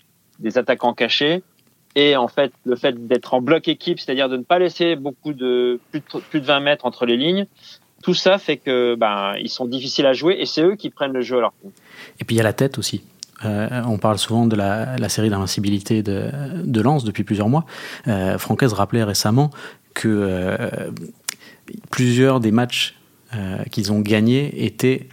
attaquants 0.56 0.94
cachés. 0.94 1.44
Et 1.96 2.16
en 2.16 2.28
fait, 2.28 2.52
le 2.64 2.76
fait 2.76 3.08
d'être 3.08 3.34
en 3.34 3.42
bloc 3.42 3.68
équipe, 3.68 4.00
c'est-à-dire 4.00 4.30
de 4.30 4.38
ne 4.38 4.44
pas 4.44 4.60
laisser 4.60 4.96
beaucoup 4.96 5.34
de 5.34 5.80
plus, 5.92 6.00
de 6.00 6.20
plus 6.20 6.42
de 6.42 6.46
20 6.46 6.60
mètres 6.62 6.86
entre 6.86 7.06
les 7.06 7.18
lignes, 7.18 7.48
tout 8.02 8.14
ça 8.14 8.38
fait 8.38 8.58
que 8.58 8.96
ben 8.96 9.34
ils 9.40 9.50
sont 9.50 9.66
difficiles 9.66 10.06
à 10.06 10.14
jouer 10.14 10.38
et 10.40 10.46
c'est 10.46 10.62
eux 10.62 10.76
qui 10.76 10.90
prennent 10.90 11.14
le 11.14 11.22
jeu 11.22 11.38
à 11.38 11.42
leur 11.42 11.54
compte. 11.62 11.74
Et 12.20 12.26
puis 12.26 12.36
il 12.36 12.38
y 12.38 12.42
a 12.42 12.44
la 12.44 12.54
tête 12.54 12.78
aussi. 12.78 13.04
Euh, 13.46 13.82
on 13.88 13.98
parle 13.98 14.18
souvent 14.18 14.46
de 14.46 14.56
la, 14.56 15.10
série 15.10 15.30
d'invincibilité 15.30 16.04
de, 16.04 16.30
de 16.64 16.82
Lens 16.82 17.04
depuis 17.04 17.24
plusieurs 17.24 17.50
mois. 17.50 17.66
Euh, 18.08 18.38
rappelait 18.72 19.04
récemment 19.04 19.50
que 19.94 20.08
euh, 20.08 20.92
plusieurs 21.90 22.40
des 22.40 22.52
matchs 22.52 22.96
euh, 23.34 23.64
qu'ils 23.72 23.92
ont 23.92 24.00
gagnés 24.00 24.66
étaient, 24.66 25.08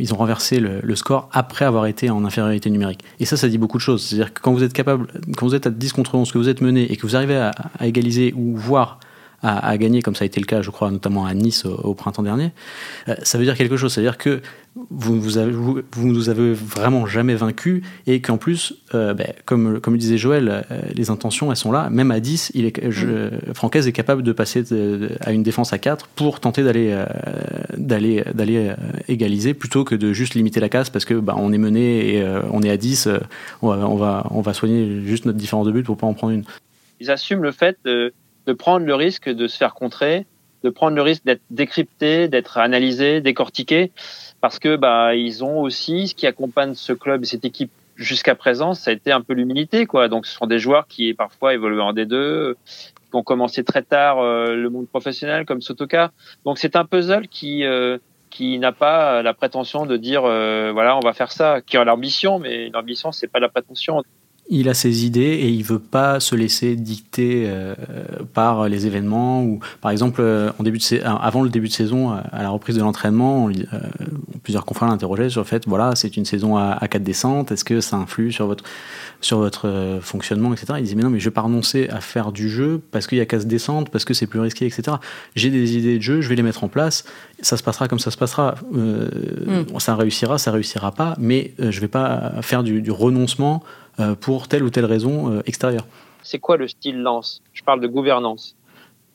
ils 0.00 0.12
ont 0.12 0.16
renversé 0.16 0.60
le, 0.60 0.96
score 0.96 1.28
après 1.32 1.64
avoir 1.64 1.86
été 1.86 2.10
en 2.10 2.24
infériorité 2.24 2.68
numérique. 2.68 3.00
Et 3.20 3.24
ça, 3.24 3.36
ça 3.36 3.48
dit 3.48 3.58
beaucoup 3.58 3.78
de 3.78 3.82
choses. 3.82 4.02
C'est-à-dire 4.02 4.34
que 4.34 4.40
quand 4.40 4.52
vous 4.52 4.62
êtes 4.62 4.72
capable, 4.72 5.06
quand 5.36 5.46
vous 5.46 5.54
êtes 5.54 5.66
à 5.66 5.70
10 5.70 5.92
contre 5.92 6.14
11, 6.16 6.32
que 6.32 6.38
vous 6.38 6.48
êtes 6.48 6.60
mené 6.60 6.90
et 6.92 6.96
que 6.96 7.02
vous 7.02 7.16
arrivez 7.16 7.36
à 7.36 7.52
égaliser 7.86 8.34
ou 8.36 8.56
voir 8.56 8.98
à, 9.44 9.76
gagner, 9.76 10.00
comme 10.00 10.14
ça 10.14 10.24
a 10.24 10.26
été 10.26 10.40
le 10.40 10.46
cas, 10.46 10.62
je 10.62 10.70
crois, 10.70 10.90
notamment 10.90 11.26
à 11.26 11.34
Nice 11.34 11.66
au, 11.66 11.94
printemps 11.94 12.22
dernier, 12.22 12.52
euh, 13.08 13.14
ça 13.22 13.36
veut 13.36 13.44
dire 13.44 13.56
quelque 13.56 13.76
chose. 13.76 13.92
C'est-à-dire 13.92 14.16
que 14.16 14.40
vous, 14.90 15.20
vous, 15.20 15.36
avez, 15.36 15.52
vous, 15.52 16.08
nous 16.08 16.30
avez 16.30 16.54
vraiment 16.54 17.06
jamais 17.06 17.34
vaincu 17.34 17.82
et 18.06 18.22
qu'en 18.22 18.38
plus, 18.38 18.74
euh, 18.94 19.12
ben, 19.12 19.32
comme, 19.44 19.80
comme 19.80 19.98
disait 19.98 20.16
Joël, 20.16 20.64
euh, 20.70 20.80
les 20.94 21.10
intentions, 21.10 21.50
elles 21.50 21.58
sont 21.58 21.72
là. 21.72 21.90
Même 21.90 22.10
à 22.10 22.20
10, 22.20 22.52
il 22.54 22.64
est, 22.64 22.90
je, 22.90 23.06
mm. 23.06 23.54
Francaise 23.54 23.86
est 23.86 23.92
capable 23.92 24.22
de 24.22 24.32
passer 24.32 24.64
à 25.20 25.32
une 25.32 25.42
défense 25.42 25.74
à 25.74 25.78
4 25.78 26.08
pour 26.08 26.40
tenter 26.40 26.64
d'aller 26.64 27.04
d'aller 27.76 28.24
d'aller 28.34 28.72
égaliser 29.08 29.52
plutôt 29.52 29.84
que 29.84 29.94
de 29.94 30.12
juste 30.12 30.34
limiter 30.34 30.60
la 30.60 30.70
casse 30.70 30.88
parce 30.88 31.04
que 31.04 31.14
bah, 31.14 31.34
on 31.36 31.52
est 31.52 31.58
mené 31.58 32.16
et 32.16 32.24
on 32.50 32.62
est 32.62 32.70
à 32.70 32.76
10, 32.76 33.08
on 33.62 33.68
va, 33.68 33.86
on, 33.86 33.96
va, 33.96 34.26
on 34.30 34.40
va 34.40 34.54
soigner 34.54 35.02
juste 35.04 35.26
notre 35.26 35.38
différence 35.38 35.66
de 35.66 35.72
but 35.72 35.84
pour 35.84 35.96
pas 35.96 36.06
en 36.06 36.14
prendre 36.14 36.32
une. 36.32 36.44
Ils 37.00 37.10
assument 37.10 37.42
le 37.42 37.52
fait 37.52 37.76
de 37.84 38.12
de 38.46 38.52
prendre 38.52 38.86
le 38.86 38.94
risque 38.94 39.28
de 39.28 39.46
se 39.46 39.56
faire 39.56 39.74
contrer, 39.74 40.26
de 40.62 40.70
prendre 40.70 40.96
le 40.96 41.02
risque 41.02 41.24
d'être 41.24 41.42
décrypté, 41.50 42.28
d'être 42.28 42.58
analysé, 42.58 43.20
décortiqué, 43.20 43.92
parce 44.40 44.58
que 44.58 44.76
bah 44.76 45.14
ils 45.14 45.44
ont 45.44 45.60
aussi 45.60 46.08
ce 46.08 46.14
qui 46.14 46.26
accompagne 46.26 46.74
ce 46.74 46.92
club 46.92 47.22
et 47.22 47.26
cette 47.26 47.44
équipe 47.44 47.70
jusqu'à 47.96 48.34
présent, 48.34 48.74
ça 48.74 48.90
a 48.90 48.94
été 48.94 49.12
un 49.12 49.20
peu 49.20 49.34
l'humilité 49.34 49.86
quoi. 49.86 50.08
Donc 50.08 50.26
ce 50.26 50.34
sont 50.34 50.46
des 50.46 50.58
joueurs 50.58 50.86
qui 50.86 51.12
parfois 51.14 51.54
évolué 51.54 51.80
en 51.80 51.92
D2, 51.92 52.54
qui 52.54 52.90
ont 53.12 53.22
commencé 53.22 53.62
très 53.62 53.82
tard 53.82 54.18
euh, 54.18 54.54
le 54.54 54.70
monde 54.70 54.88
professionnel 54.88 55.44
comme 55.44 55.60
Sotoka. 55.60 56.12
Donc 56.44 56.58
c'est 56.58 56.76
un 56.76 56.84
puzzle 56.84 57.28
qui 57.28 57.64
euh, 57.64 57.98
qui 58.30 58.58
n'a 58.58 58.72
pas 58.72 59.22
la 59.22 59.32
prétention 59.32 59.86
de 59.86 59.96
dire 59.96 60.24
euh, 60.24 60.72
voilà 60.72 60.96
on 60.96 61.00
va 61.00 61.12
faire 61.12 61.30
ça, 61.30 61.60
qui 61.60 61.76
a 61.76 61.84
l'ambition, 61.84 62.38
mais 62.38 62.70
l'ambition 62.70 63.12
c'est 63.12 63.28
pas 63.28 63.38
la 63.38 63.48
prétention 63.48 64.02
il 64.50 64.68
a 64.68 64.74
ses 64.74 65.06
idées 65.06 65.20
et 65.20 65.48
il 65.48 65.64
veut 65.64 65.78
pas 65.78 66.20
se 66.20 66.34
laisser 66.34 66.76
dicter 66.76 67.44
euh, 67.46 67.74
par 68.34 68.68
les 68.68 68.86
événements 68.86 69.42
ou 69.42 69.60
par 69.80 69.90
exemple 69.90 70.20
euh, 70.20 70.50
en 70.58 70.62
début 70.62 70.78
de 70.78 70.84
euh, 70.96 71.02
avant 71.04 71.42
le 71.42 71.48
début 71.48 71.68
de 71.68 71.72
saison 71.72 72.10
à 72.10 72.42
la 72.42 72.50
reprise 72.50 72.76
de 72.76 72.82
l'entraînement 72.82 73.48
plusieurs 74.42 74.66
confrères 74.66 74.90
l'interrogeaient 74.90 75.30
sur 75.30 75.40
le 75.40 75.46
fait 75.46 75.64
voilà 75.66 75.96
c'est 75.96 76.16
une 76.18 76.26
saison 76.26 76.58
à, 76.58 76.72
à 76.72 76.88
quatre 76.88 77.02
descentes 77.02 77.52
est-ce 77.52 77.64
que 77.64 77.80
ça 77.80 77.96
influe 77.96 78.32
sur 78.32 78.46
votre 78.46 78.64
sur 79.22 79.38
votre 79.38 79.98
fonctionnement 80.02 80.52
etc 80.52 80.74
il 80.76 80.82
disait 80.82 80.96
mais 80.96 81.04
non 81.04 81.10
mais 81.10 81.20
je 81.20 81.24
vais 81.24 81.34
pas 81.34 81.40
renoncer 81.40 81.88
à 81.88 82.00
faire 82.00 82.30
du 82.30 82.50
jeu 82.50 82.82
parce 82.90 83.06
qu'il 83.06 83.16
y 83.16 83.22
a 83.22 83.26
quatre 83.26 83.46
descentes 83.46 83.88
parce 83.88 84.04
que 84.04 84.12
c'est 84.12 84.26
plus 84.26 84.40
risqué 84.40 84.66
etc 84.66 84.98
j'ai 85.36 85.48
des 85.48 85.78
idées 85.78 85.96
de 85.96 86.02
jeu 86.02 86.20
je 86.20 86.28
vais 86.28 86.36
les 86.36 86.42
mettre 86.42 86.64
en 86.64 86.68
place 86.68 87.04
ça 87.40 87.56
se 87.56 87.62
passera 87.62 87.88
comme 87.88 87.98
ça 87.98 88.10
se 88.10 88.16
passera. 88.16 88.54
Mm. 88.70 89.78
ça 89.78 89.96
réussira 89.96 90.36
ça 90.36 90.50
réussira 90.50 90.92
pas 90.92 91.14
mais 91.18 91.54
je 91.58 91.80
vais 91.80 91.88
pas 91.88 92.34
faire 92.42 92.62
du, 92.62 92.82
du 92.82 92.90
renoncement 92.90 93.62
euh, 93.64 93.83
pour 94.20 94.48
telle 94.48 94.62
ou 94.62 94.70
telle 94.70 94.84
raison 94.84 95.32
euh, 95.32 95.42
extérieure. 95.46 95.86
C'est 96.22 96.38
quoi 96.38 96.56
le 96.56 96.68
style 96.68 97.00
lance? 97.00 97.42
Je 97.52 97.62
parle 97.62 97.80
de 97.80 97.86
gouvernance. 97.86 98.56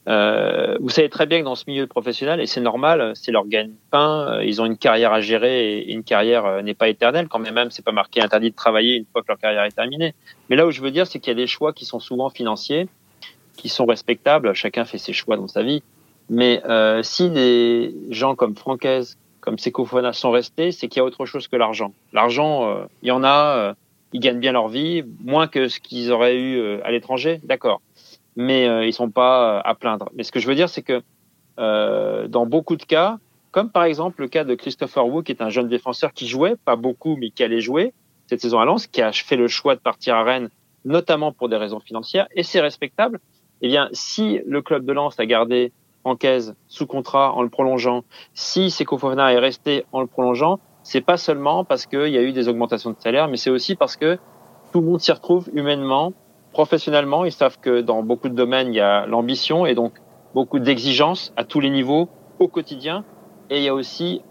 Euh, 0.07 0.77
vous 0.79 0.89
savez 0.89 1.09
très 1.09 1.25
bien 1.25 1.39
que 1.39 1.45
dans 1.45 1.55
ce 1.55 1.65
milieu 1.67 1.85
professionnel, 1.85 2.39
et 2.39 2.47
c'est 2.47 2.61
normal, 2.61 3.11
c'est 3.15 3.31
leur 3.31 3.45
gagne-pain, 3.47 4.41
ils 4.41 4.61
ont 4.61 4.65
une 4.65 4.77
carrière 4.77 5.13
à 5.13 5.21
gérer 5.21 5.79
et 5.79 5.91
une 5.91 6.03
carrière 6.03 6.63
n'est 6.63 6.73
pas 6.73 6.87
éternelle, 6.89 7.27
quand 7.27 7.39
même, 7.39 7.69
c'est 7.69 7.85
pas 7.85 7.91
marqué 7.91 8.21
interdit 8.21 8.49
de 8.49 8.55
travailler 8.55 8.95
une 8.95 9.05
fois 9.11 9.21
que 9.21 9.27
leur 9.27 9.37
carrière 9.37 9.63
est 9.65 9.71
terminée. 9.71 10.15
Mais 10.49 10.55
là 10.55 10.65
où 10.65 10.71
je 10.71 10.81
veux 10.81 10.91
dire, 10.91 11.05
c'est 11.05 11.19
qu'il 11.19 11.31
y 11.31 11.35
a 11.35 11.39
des 11.39 11.47
choix 11.47 11.73
qui 11.73 11.85
sont 11.85 11.99
souvent 11.99 12.29
financiers, 12.29 12.87
qui 13.55 13.69
sont 13.69 13.85
respectables, 13.85 14.53
chacun 14.53 14.85
fait 14.85 14.97
ses 14.97 15.13
choix 15.13 15.35
dans 15.35 15.47
sa 15.47 15.61
vie. 15.61 15.83
Mais 16.29 16.61
euh, 16.65 17.03
si 17.03 17.29
des 17.29 17.93
gens 18.09 18.35
comme 18.35 18.55
Francaise, 18.55 19.17
comme 19.41 19.57
Secofona 19.57 20.13
sont 20.13 20.31
restés, 20.31 20.71
c'est 20.71 20.87
qu'il 20.87 20.99
y 20.99 21.01
a 21.01 21.05
autre 21.05 21.25
chose 21.25 21.47
que 21.47 21.55
l'argent. 21.55 21.93
L'argent, 22.13 22.69
euh, 22.69 22.85
il 23.03 23.09
y 23.09 23.11
en 23.11 23.23
a, 23.23 23.75
ils 24.13 24.19
gagnent 24.19 24.39
bien 24.39 24.51
leur 24.51 24.67
vie, 24.67 25.03
moins 25.23 25.47
que 25.47 25.67
ce 25.67 25.79
qu'ils 25.79 26.11
auraient 26.11 26.37
eu 26.37 26.57
euh, 26.57 26.79
à 26.83 26.91
l'étranger, 26.91 27.39
d'accord. 27.43 27.81
Mais 28.35 28.67
euh, 28.67 28.85
ils 28.85 28.93
sont 28.93 29.09
pas 29.09 29.57
euh, 29.57 29.61
à 29.63 29.75
plaindre. 29.75 30.09
Mais 30.15 30.23
ce 30.23 30.31
que 30.31 30.39
je 30.39 30.47
veux 30.47 30.55
dire, 30.55 30.69
c'est 30.69 30.81
que 30.81 31.01
euh, 31.59 32.27
dans 32.27 32.45
beaucoup 32.45 32.75
de 32.75 32.83
cas, 32.83 33.17
comme 33.51 33.69
par 33.69 33.83
exemple 33.83 34.21
le 34.21 34.27
cas 34.27 34.43
de 34.43 34.55
Christopher 34.55 35.07
Wu, 35.07 35.23
qui 35.23 35.31
est 35.31 35.41
un 35.41 35.49
jeune 35.49 35.67
défenseur 35.67 36.13
qui 36.13 36.27
jouait, 36.27 36.55
pas 36.55 36.75
beaucoup, 36.75 37.17
mais 37.17 37.31
qui 37.31 37.43
allait 37.43 37.61
jouer 37.61 37.93
cette 38.27 38.41
saison 38.41 38.59
à 38.59 38.65
Lens, 38.65 38.87
qui 38.87 39.01
a 39.01 39.11
fait 39.11 39.35
le 39.35 39.47
choix 39.47 39.75
de 39.75 39.79
partir 39.79 40.15
à 40.15 40.23
Rennes, 40.23 40.49
notamment 40.85 41.31
pour 41.31 41.49
des 41.49 41.57
raisons 41.57 41.79
financières, 41.79 42.27
et 42.35 42.43
c'est 42.43 42.61
respectable. 42.61 43.19
Eh 43.61 43.67
bien, 43.67 43.89
si 43.91 44.39
le 44.45 44.61
club 44.61 44.85
de 44.85 44.93
Lens 44.93 45.19
a 45.19 45.25
gardé 45.25 45.71
Francaise 46.01 46.55
sous 46.67 46.85
contrat 46.85 47.33
en 47.33 47.41
le 47.41 47.49
prolongeant, 47.49 48.03
si 48.33 48.71
Seko 48.71 48.97
est 49.11 49.39
resté 49.39 49.85
en 49.91 50.01
le 50.01 50.07
prolongeant, 50.07 50.59
c'est 50.89 51.01
pas 51.01 51.17
seulement 51.17 51.63
parce 51.63 51.85
qu'il 51.85 52.07
y 52.07 52.17
a 52.17 52.23
eu 52.23 52.31
des 52.31 52.49
augmentations 52.49 52.89
de 52.89 52.95
salaire, 52.97 53.27
mais 53.27 53.37
c'est 53.37 53.51
aussi 53.51 53.75
parce 53.75 53.95
que 53.95 54.17
tout 54.73 54.79
le 54.81 54.87
monde 54.87 54.99
s'y 54.99 55.11
retrouve 55.11 55.47
humainement, 55.53 56.13
professionnellement. 56.51 57.25
Ils 57.25 57.31
savent 57.31 57.59
que 57.59 57.81
dans 57.81 58.01
beaucoup 58.01 58.27
de 58.27 58.33
domaines, 58.33 58.69
il 58.69 58.77
y 58.77 58.79
a 58.79 59.05
l'ambition 59.05 59.67
et 59.67 59.75
donc 59.75 59.93
beaucoup 60.33 60.57
d'exigences 60.57 61.31
à 61.37 61.43
tous 61.43 61.59
les 61.59 61.69
niveaux 61.69 62.09
au 62.39 62.47
quotidien. 62.47 63.03
Et 63.51 63.57
il 63.57 63.63
y 63.63 63.67
a 63.67 63.75
aussi 63.75 64.23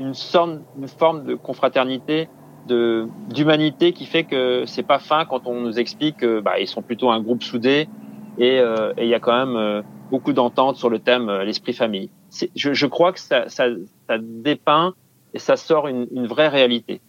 une, 0.00 0.14
sorte, 0.14 0.52
une 0.78 0.88
forme 0.88 1.24
de 1.24 1.34
confraternité, 1.34 2.30
de 2.66 3.08
d'humanité 3.28 3.92
qui 3.92 4.06
fait 4.06 4.24
que 4.24 4.64
c'est 4.64 4.84
pas 4.86 4.98
fin 4.98 5.26
quand 5.26 5.46
on 5.46 5.60
nous 5.60 5.78
explique 5.78 6.16
que 6.16 6.40
bah, 6.40 6.54
sont 6.64 6.80
plutôt 6.80 7.10
un 7.10 7.20
groupe 7.20 7.42
soudé 7.42 7.90
et, 8.38 8.58
euh, 8.58 8.94
et 8.96 9.04
il 9.04 9.10
y 9.10 9.14
a 9.14 9.20
quand 9.20 9.36
même 9.36 9.56
euh, 9.56 9.82
beaucoup 10.10 10.32
d'entente 10.32 10.76
sur 10.76 10.88
le 10.88 10.98
thème 10.98 11.28
euh, 11.28 11.44
l'esprit 11.44 11.74
famille. 11.74 12.08
Je, 12.54 12.72
je, 12.72 12.86
crois 12.86 13.12
que 13.12 13.20
ça, 13.20 13.50
ça, 13.50 13.66
ça 14.08 14.16
dépeint 14.18 14.94
et 15.36 15.38
ça 15.38 15.56
sort 15.56 15.86
une, 15.86 16.26
vraie 16.26 16.48
réalité. 16.48 17.00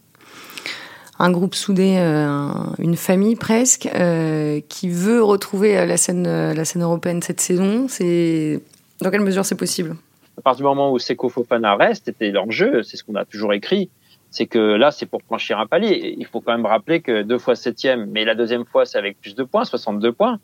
Un 1.18 1.30
groupe 1.30 1.54
soudé, 1.54 1.96
euh, 1.98 2.50
une 2.78 2.96
famille 2.96 3.36
presque, 3.36 3.86
euh, 3.86 4.60
qui 4.68 4.90
veut 4.90 5.22
retrouver 5.22 5.86
la 5.86 5.96
scène, 5.96 6.52
la 6.52 6.64
scène 6.66 6.82
européenne 6.82 7.22
cette 7.22 7.40
saison. 7.40 7.88
C'est 7.88 8.60
dans 9.00 9.10
quelle 9.10 9.22
mesure 9.22 9.46
c'est 9.46 9.56
possible? 9.56 9.96
À 10.36 10.42
partir 10.42 10.58
du 10.58 10.68
moment 10.68 10.92
où 10.92 10.98
Seko 10.98 11.30
Fofana 11.30 11.74
reste, 11.74 12.04
c'était 12.04 12.30
l'enjeu, 12.30 12.82
c'est 12.82 12.98
ce 12.98 13.02
qu'on 13.02 13.14
a 13.14 13.24
toujours 13.24 13.54
écrit. 13.54 13.88
C'est 14.30 14.46
que 14.46 14.58
là, 14.58 14.90
c'est 14.90 15.06
pour 15.06 15.22
franchir 15.22 15.58
un 15.58 15.66
palier. 15.66 16.14
Il 16.18 16.26
faut 16.26 16.42
quand 16.42 16.52
même 16.52 16.66
rappeler 16.66 17.00
que 17.00 17.22
deux 17.22 17.38
fois 17.38 17.56
septième, 17.56 18.10
mais 18.10 18.26
la 18.26 18.34
deuxième 18.34 18.66
fois, 18.66 18.84
c'est 18.84 18.98
avec 18.98 19.18
plus 19.18 19.34
de 19.34 19.42
points, 19.42 19.64
62 19.64 20.12
points. 20.12 20.38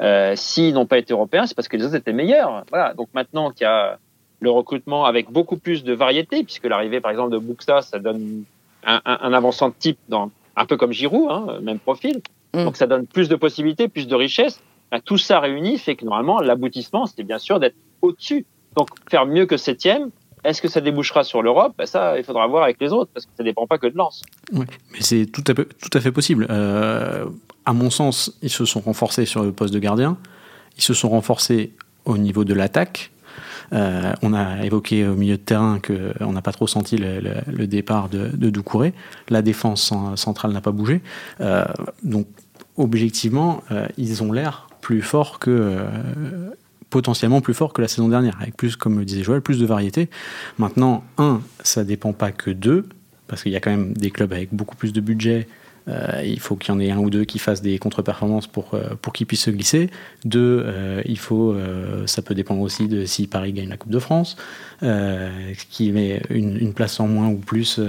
Euh, 0.00 0.32
S'ils 0.36 0.72
n'ont 0.72 0.86
pas 0.86 0.96
été 0.96 1.12
européens, 1.12 1.44
c'est 1.46 1.54
parce 1.54 1.68
que 1.68 1.76
les 1.76 1.84
autres 1.84 1.96
étaient 1.96 2.14
meilleurs. 2.14 2.64
Voilà. 2.70 2.94
Donc 2.94 3.10
maintenant 3.12 3.50
qu'il 3.50 3.64
y 3.64 3.66
a 3.66 3.98
le 4.40 4.50
recrutement 4.50 5.04
avec 5.04 5.30
beaucoup 5.30 5.56
plus 5.56 5.84
de 5.84 5.92
variété, 5.92 6.42
puisque 6.42 6.64
l'arrivée, 6.64 7.00
par 7.00 7.10
exemple, 7.10 7.32
de 7.32 7.38
Buxa, 7.38 7.82
ça 7.82 7.98
donne 7.98 8.44
un, 8.84 9.00
un, 9.04 9.18
un 9.22 9.32
avançant 9.32 9.68
de 9.68 9.74
type 9.78 9.98
dans, 10.08 10.30
un 10.56 10.66
peu 10.66 10.76
comme 10.76 10.92
Giroud, 10.92 11.30
hein, 11.30 11.58
même 11.62 11.78
profil. 11.78 12.22
Mm. 12.54 12.64
Donc 12.64 12.76
ça 12.76 12.86
donne 12.86 13.06
plus 13.06 13.28
de 13.28 13.36
possibilités, 13.36 13.88
plus 13.88 14.06
de 14.06 14.14
richesse. 14.14 14.60
Ben, 14.90 15.00
tout 15.00 15.18
ça 15.18 15.40
réuni 15.40 15.78
fait 15.78 15.94
que 15.94 16.04
normalement, 16.04 16.40
l'aboutissement, 16.40 17.06
c'était 17.06 17.22
bien 17.22 17.38
sûr 17.38 17.60
d'être 17.60 17.76
au-dessus. 18.02 18.44
Donc 18.76 18.88
faire 19.08 19.26
mieux 19.26 19.46
que 19.46 19.56
septième, 19.56 20.10
est-ce 20.42 20.62
que 20.62 20.68
ça 20.68 20.80
débouchera 20.80 21.22
sur 21.22 21.42
l'Europe? 21.42 21.74
Ben 21.76 21.86
Ça, 21.86 22.18
il 22.18 22.24
faudra 22.24 22.46
voir 22.46 22.64
avec 22.64 22.80
les 22.80 22.92
autres, 22.92 23.10
parce 23.12 23.26
que 23.26 23.32
ça 23.36 23.42
ne 23.42 23.48
dépend 23.48 23.66
pas 23.66 23.78
que 23.78 23.86
de 23.86 23.96
Lens. 23.96 24.22
Oui, 24.52 24.64
mais 24.92 25.00
c'est 25.00 25.26
tout 25.26 25.44
à, 25.48 25.54
tout 25.54 25.90
à 25.92 26.00
fait 26.00 26.12
possible. 26.12 26.46
Euh, 26.50 27.26
à 27.66 27.72
mon 27.72 27.90
sens, 27.90 28.36
ils 28.42 28.50
se 28.50 28.64
sont 28.64 28.80
renforcés 28.80 29.26
sur 29.26 29.42
le 29.42 29.52
poste 29.52 29.74
de 29.74 29.78
gardien. 29.78 30.16
Ils 30.76 30.82
se 30.82 30.94
sont 30.94 31.10
renforcés 31.10 31.74
au 32.06 32.16
niveau 32.16 32.44
de 32.44 32.54
l'attaque. 32.54 33.10
Euh, 33.72 34.12
on 34.22 34.34
a 34.34 34.64
évoqué 34.64 35.06
au 35.06 35.14
milieu 35.14 35.36
de 35.36 35.42
terrain 35.42 35.80
qu'on 35.80 36.32
n'a 36.32 36.42
pas 36.42 36.52
trop 36.52 36.66
senti 36.66 36.96
le, 36.96 37.66
départ 37.66 38.08
de, 38.08 38.28
Doucouré. 38.50 38.94
La 39.28 39.42
défense 39.42 39.92
centrale 40.16 40.52
n'a 40.52 40.60
pas 40.60 40.72
bougé. 40.72 41.02
Euh, 41.40 41.64
donc, 42.02 42.26
objectivement, 42.76 43.62
euh, 43.70 43.86
ils 43.96 44.22
ont 44.22 44.32
l'air 44.32 44.68
plus 44.80 45.02
forts 45.02 45.38
que 45.38 45.78
potentiellement 46.88 47.40
plus 47.40 47.54
forts 47.54 47.72
que 47.72 47.82
la 47.82 47.88
saison 47.88 48.08
dernière, 48.08 48.36
avec 48.40 48.56
plus, 48.56 48.76
comme 48.76 48.98
le 48.98 49.04
disait 49.04 49.22
Joël, 49.22 49.40
plus 49.40 49.60
de 49.60 49.66
variété. 49.66 50.10
Maintenant, 50.58 51.04
un, 51.18 51.40
ça 51.62 51.84
dépend 51.84 52.12
pas 52.12 52.32
que 52.32 52.50
d'eux, 52.50 52.88
parce 53.28 53.44
qu'il 53.44 53.52
y 53.52 53.56
a 53.56 53.60
quand 53.60 53.70
même 53.70 53.92
des 53.92 54.10
clubs 54.10 54.32
avec 54.32 54.52
beaucoup 54.52 54.74
plus 54.74 54.92
de 54.92 55.00
budget 55.00 55.46
euh, 55.88 56.22
il 56.24 56.40
faut 56.40 56.56
qu'il 56.56 56.72
y 56.72 56.76
en 56.76 56.80
ait 56.80 56.90
un 56.90 56.98
ou 56.98 57.10
deux 57.10 57.24
qui 57.24 57.38
fassent 57.38 57.62
des 57.62 57.78
contre-performances 57.78 58.46
pour, 58.46 58.74
euh, 58.74 58.90
pour 59.00 59.12
qu'ils 59.12 59.26
puissent 59.26 59.44
se 59.44 59.50
glisser. 59.50 59.90
Deux, 60.24 60.62
euh, 60.64 61.02
il 61.06 61.18
faut, 61.18 61.56
ça 62.06 62.22
peut 62.22 62.34
dépendre 62.34 62.62
aussi 62.62 62.88
de 62.88 63.04
si 63.04 63.26
Paris 63.26 63.52
gagne 63.52 63.68
la 63.68 63.76
Coupe 63.76 63.92
de 63.92 63.98
France, 63.98 64.36
qui 65.70 65.92
met 65.92 66.22
une, 66.30 66.72
place 66.74 67.00
en 67.00 67.08
moins 67.08 67.28
ou 67.28 67.36
plus 67.36 67.80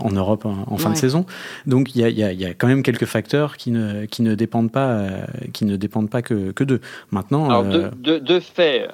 en 0.00 0.10
Europe 0.10 0.46
en, 0.46 0.76
fin 0.76 0.90
de 0.90 0.96
saison. 0.96 1.26
Donc 1.66 1.94
il 1.94 2.00
y 2.00 2.04
a, 2.04 2.08
y, 2.08 2.36
y 2.36 2.44
a, 2.46 2.54
quand 2.54 2.66
même 2.66 2.82
quelques 2.82 3.04
facteurs 3.04 3.56
qui 3.56 3.70
ne, 3.70 4.06
qui 4.06 4.22
ne 4.22 4.34
dépendent 4.34 4.72
pas, 4.72 5.06
qui 5.52 5.64
ne 5.64 5.76
dépendent 5.76 6.10
pas 6.10 6.22
que, 6.22 6.52
que 6.52 6.64
d'eux. 6.64 6.80
Maintenant, 7.10 7.48
Alors, 7.50 7.64
deux, 7.64 8.20
deux, 8.20 8.40
faits 8.40 8.90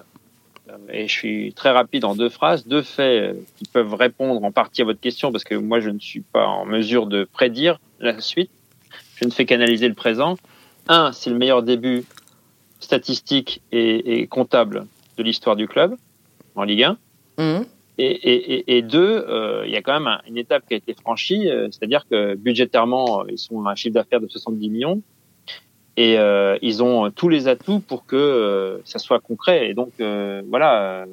et 0.92 1.08
je 1.08 1.12
suis 1.12 1.52
très 1.52 1.70
rapide 1.70 2.04
en 2.04 2.14
deux 2.14 2.28
phrases, 2.28 2.66
deux 2.66 2.82
faits 2.82 3.36
qui 3.56 3.64
peuvent 3.72 3.94
répondre 3.94 4.42
en 4.42 4.52
partie 4.52 4.82
à 4.82 4.84
votre 4.84 5.00
question 5.00 5.32
parce 5.32 5.44
que 5.44 5.54
moi 5.54 5.80
je 5.80 5.90
ne 5.90 5.98
suis 5.98 6.20
pas 6.20 6.46
en 6.46 6.64
mesure 6.64 7.06
de 7.06 7.24
prédire 7.24 7.78
la 8.00 8.20
suite. 8.20 8.50
Je 9.16 9.24
ne 9.26 9.30
fais 9.30 9.44
qu'analyser 9.44 9.88
le 9.88 9.94
présent. 9.94 10.36
Un, 10.88 11.12
c'est 11.12 11.30
le 11.30 11.36
meilleur 11.36 11.62
début 11.62 12.04
statistique 12.80 13.62
et, 13.70 14.26
comptable 14.28 14.86
de 15.16 15.22
l'histoire 15.22 15.56
du 15.56 15.68
club 15.68 15.94
en 16.54 16.64
Ligue 16.64 16.84
1. 16.84 16.96
Mmh. 17.38 17.64
Et, 18.02 18.80
deux, 18.80 19.26
euh, 19.28 19.64
il 19.66 19.72
y 19.72 19.76
a 19.76 19.82
quand 19.82 20.00
même 20.00 20.18
une 20.26 20.38
étape 20.38 20.66
qui 20.66 20.72
a 20.72 20.78
été 20.78 20.94
franchie, 20.94 21.50
euh, 21.50 21.68
c'est-à-dire 21.70 22.06
que 22.08 22.34
budgétairement, 22.34 23.26
ils 23.26 23.36
sont 23.36 23.66
à 23.66 23.72
un 23.72 23.74
chiffre 23.74 23.92
d'affaires 23.92 24.22
de 24.22 24.26
70 24.26 24.70
millions 24.70 25.02
et 25.98 26.18
euh, 26.18 26.56
ils 26.62 26.82
ont 26.82 27.10
tous 27.10 27.28
les 27.28 27.46
atouts 27.46 27.80
pour 27.80 28.06
que 28.06 28.80
ça 28.86 28.98
soit 28.98 29.20
concret. 29.20 29.68
Et 29.68 29.74
donc, 29.74 29.92
voilà, 30.48 31.04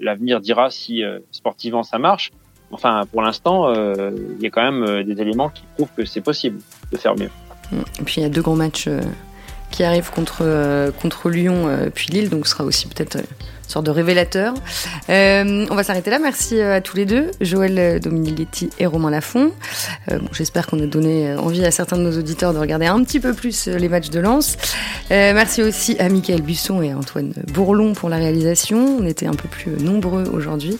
l'avenir 0.00 0.40
dira 0.40 0.70
si 0.70 1.02
sportivement 1.32 1.82
ça 1.82 1.98
marche. 1.98 2.30
Enfin, 2.70 3.04
pour 3.10 3.22
l'instant, 3.22 3.72
il 3.72 4.42
y 4.42 4.46
a 4.46 4.50
quand 4.50 4.62
même 4.62 5.04
des 5.04 5.20
éléments 5.20 5.48
qui 5.50 5.62
prouvent 5.76 5.90
que 5.96 6.04
c'est 6.04 6.20
possible 6.20 6.60
de 6.92 6.96
faire 6.96 7.14
mieux. 7.16 7.30
Et 7.72 8.02
puis 8.04 8.16
il 8.18 8.22
y 8.22 8.26
a 8.26 8.28
deux 8.28 8.42
grands 8.42 8.56
matchs 8.56 8.88
qui 9.70 9.84
arrivent 9.84 10.10
contre, 10.10 10.90
contre 11.00 11.30
Lyon 11.30 11.68
puis 11.94 12.08
Lille, 12.08 12.30
donc 12.30 12.46
ce 12.46 12.52
sera 12.52 12.64
aussi 12.64 12.86
peut-être 12.86 13.18
sorte 13.68 13.86
de 13.86 13.90
révélateur. 13.90 14.54
Euh, 15.08 15.66
on 15.70 15.74
va 15.74 15.82
s'arrêter 15.82 16.10
là. 16.10 16.18
Merci 16.18 16.58
euh, 16.58 16.76
à 16.76 16.80
tous 16.80 16.96
les 16.96 17.04
deux, 17.04 17.30
Joël 17.40 17.78
euh, 17.78 17.98
Dominigetti 17.98 18.70
et 18.78 18.86
Romain 18.86 19.10
Lafont. 19.10 19.52
bon, 20.08 20.28
J'espère 20.32 20.66
qu'on 20.66 20.80
a 20.80 20.86
donné 20.86 21.34
envie 21.34 21.64
à 21.64 21.70
certains 21.70 21.96
de 21.96 22.02
nos 22.02 22.18
auditeurs 22.18 22.52
de 22.52 22.58
regarder 22.58 22.86
un 22.86 23.02
petit 23.02 23.20
peu 23.20 23.32
plus 23.32 23.68
les 23.68 23.88
matchs 23.88 24.10
de 24.10 24.20
Lens. 24.20 24.56
merci 25.10 25.62
aussi 25.62 25.96
à 25.98 26.08
Michael 26.08 26.42
Busson 26.42 26.82
et 26.82 26.92
à 26.92 26.98
Antoine 26.98 27.32
Bourlon 27.52 27.92
pour 27.92 28.08
la 28.08 28.16
réalisation. 28.16 28.98
On 29.00 29.06
était 29.06 29.26
un 29.26 29.34
peu 29.34 29.48
plus 29.48 29.70
nombreux 29.70 30.24
aujourd'hui. 30.32 30.78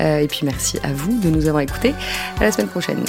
et 0.00 0.26
puis 0.28 0.40
merci 0.44 0.78
à 0.82 0.92
vous 0.92 1.18
de 1.20 1.28
nous 1.28 1.48
avoir 1.48 1.62
écoutés. 1.62 1.94
À 2.40 2.44
la 2.44 2.52
semaine 2.52 2.68
prochaine. 2.68 3.04